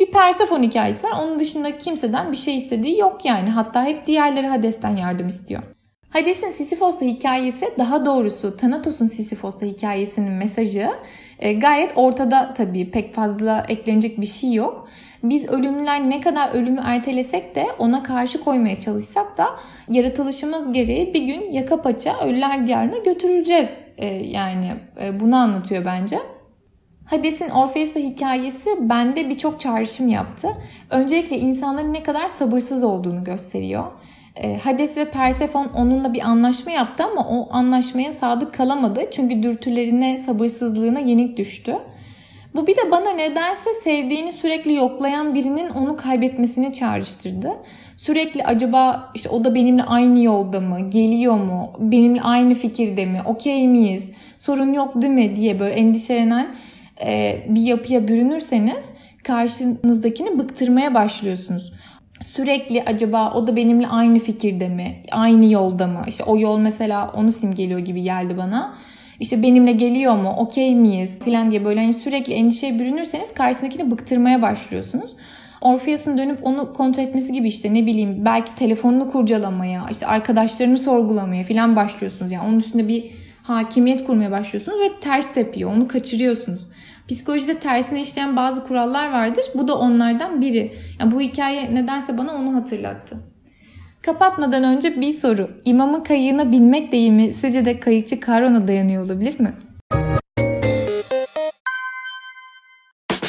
Bir 0.00 0.10
Persephone 0.10 0.66
hikayesi 0.66 1.06
var. 1.06 1.12
Onun 1.22 1.38
dışında 1.38 1.78
kimseden 1.78 2.32
bir 2.32 2.36
şey 2.36 2.56
istediği 2.56 2.98
yok 2.98 3.24
yani. 3.24 3.50
Hatta 3.50 3.84
hep 3.84 4.06
diğerleri 4.06 4.46
Hades'ten 4.46 4.96
yardım 4.96 5.28
istiyor. 5.28 5.62
Hades'in 6.10 6.50
Sisyphos'ta 6.50 7.04
hikayesi 7.04 7.66
daha 7.78 8.04
doğrusu 8.04 8.56
Thanatos'un 8.56 9.06
Sisyphos'ta 9.06 9.66
hikayesinin 9.66 10.32
mesajı 10.32 10.90
e, 11.38 11.52
gayet 11.52 11.92
ortada 11.96 12.54
tabii 12.54 12.90
pek 12.90 13.14
fazla 13.14 13.64
eklenecek 13.68 14.20
bir 14.20 14.26
şey 14.26 14.52
yok. 14.52 14.88
Biz 15.22 15.48
ölümlüler 15.48 16.10
ne 16.10 16.20
kadar 16.20 16.54
ölümü 16.54 16.80
ertelesek 16.84 17.54
de 17.54 17.66
ona 17.78 18.02
karşı 18.02 18.44
koymaya 18.44 18.80
çalışsak 18.80 19.38
da 19.38 19.48
yaratılışımız 19.88 20.72
gereği 20.72 21.14
bir 21.14 21.22
gün 21.22 21.50
yaka 21.50 21.82
paça 21.82 22.20
ölüler 22.24 22.66
diyarına 22.66 22.98
götürüleceğiz. 22.98 23.68
Ee, 23.98 24.06
yani 24.06 24.66
e, 25.02 25.20
bunu 25.20 25.36
anlatıyor 25.36 25.84
bence. 25.84 26.18
Hades'in 27.10 27.50
Orpheus'la 27.50 28.00
hikayesi 28.00 28.70
bende 28.80 29.28
birçok 29.28 29.60
çağrışım 29.60 30.08
yaptı. 30.08 30.48
Öncelikle 30.90 31.38
insanların 31.38 31.92
ne 31.94 32.02
kadar 32.02 32.28
sabırsız 32.28 32.84
olduğunu 32.84 33.24
gösteriyor. 33.24 33.84
Ee, 34.36 34.58
Hades 34.58 34.96
ve 34.96 35.10
Persephone 35.10 35.68
onunla 35.76 36.14
bir 36.14 36.28
anlaşma 36.28 36.72
yaptı 36.72 37.04
ama 37.12 37.28
o 37.28 37.48
anlaşmaya 37.52 38.12
sadık 38.12 38.54
kalamadı. 38.54 39.00
Çünkü 39.10 39.42
dürtülerine, 39.42 40.18
sabırsızlığına 40.18 40.98
yenik 40.98 41.36
düştü. 41.36 41.76
Bu 42.54 42.66
bir 42.66 42.76
de 42.76 42.90
bana 42.90 43.10
nedense 43.10 43.74
sevdiğini 43.84 44.32
sürekli 44.32 44.74
yoklayan 44.74 45.34
birinin 45.34 45.70
onu 45.70 45.96
kaybetmesini 45.96 46.72
çağrıştırdı. 46.72 47.52
Sürekli 47.96 48.44
acaba 48.44 49.10
işte 49.14 49.28
o 49.28 49.44
da 49.44 49.54
benimle 49.54 49.82
aynı 49.82 50.22
yolda 50.22 50.60
mı, 50.60 50.80
geliyor 50.90 51.36
mu, 51.36 51.72
benimle 51.78 52.22
aynı 52.22 52.54
fikirde 52.54 53.06
mi, 53.06 53.18
okey 53.26 53.68
miyiz, 53.68 54.10
sorun 54.38 54.72
yok 54.72 55.02
değil 55.02 55.12
mi 55.12 55.36
diye 55.36 55.60
böyle 55.60 55.74
endişelenen 55.74 56.54
e, 57.06 57.42
bir 57.48 57.62
yapıya 57.62 58.08
bürünürseniz 58.08 58.84
karşınızdakini 59.24 60.38
bıktırmaya 60.38 60.94
başlıyorsunuz. 60.94 61.72
Sürekli 62.20 62.84
acaba 62.86 63.32
o 63.34 63.46
da 63.46 63.56
benimle 63.56 63.86
aynı 63.86 64.18
fikirde 64.18 64.68
mi, 64.68 65.02
aynı 65.12 65.52
yolda 65.52 65.86
mı? 65.86 66.02
İşte 66.08 66.24
o 66.24 66.38
yol 66.38 66.58
mesela 66.58 67.12
onu 67.16 67.32
simgeliyor 67.32 67.80
gibi 67.80 68.02
geldi 68.02 68.38
bana 68.38 68.74
işte 69.20 69.42
benimle 69.42 69.72
geliyor 69.72 70.16
mu, 70.16 70.34
okey 70.38 70.74
miyiz 70.74 71.18
falan 71.18 71.50
diye 71.50 71.64
böyle 71.64 71.80
hani 71.80 71.94
sürekli 71.94 72.32
endişeye 72.32 72.78
bürünürseniz 72.78 73.34
karşısındakini 73.34 73.90
bıktırmaya 73.90 74.42
başlıyorsunuz. 74.42 75.16
Orpheus'un 75.60 76.18
dönüp 76.18 76.46
onu 76.46 76.72
kontrol 76.72 77.02
etmesi 77.02 77.32
gibi 77.32 77.48
işte 77.48 77.74
ne 77.74 77.86
bileyim 77.86 78.24
belki 78.24 78.54
telefonunu 78.54 79.10
kurcalamaya, 79.10 79.82
işte 79.90 80.06
arkadaşlarını 80.06 80.78
sorgulamaya 80.78 81.42
falan 81.42 81.76
başlıyorsunuz. 81.76 82.32
Yani 82.32 82.48
onun 82.48 82.58
üstünde 82.58 82.88
bir 82.88 83.10
hakimiyet 83.42 84.04
kurmaya 84.04 84.30
başlıyorsunuz 84.30 84.78
ve 84.80 85.00
ters 85.00 85.34
tepiyor. 85.34 85.72
Onu 85.76 85.88
kaçırıyorsunuz. 85.88 86.60
Psikolojide 87.10 87.58
tersine 87.58 88.02
işleyen 88.02 88.36
bazı 88.36 88.64
kurallar 88.64 89.12
vardır. 89.12 89.44
Bu 89.54 89.68
da 89.68 89.78
onlardan 89.78 90.40
biri. 90.40 90.72
Yani 91.00 91.14
bu 91.14 91.20
hikaye 91.20 91.74
nedense 91.74 92.18
bana 92.18 92.34
onu 92.34 92.54
hatırlattı. 92.54 93.16
Kapatmadan 94.02 94.64
önce 94.64 95.00
bir 95.00 95.12
soru. 95.12 95.50
İmamın 95.64 96.00
kayığına 96.00 96.52
binmek 96.52 96.92
deyimi 96.92 97.32
sizce 97.32 97.64
de 97.64 97.80
kayıkçı 97.80 98.20
Karon'a 98.20 98.68
dayanıyor 98.68 99.04
olabilir 99.04 99.40
mi? 99.40 99.52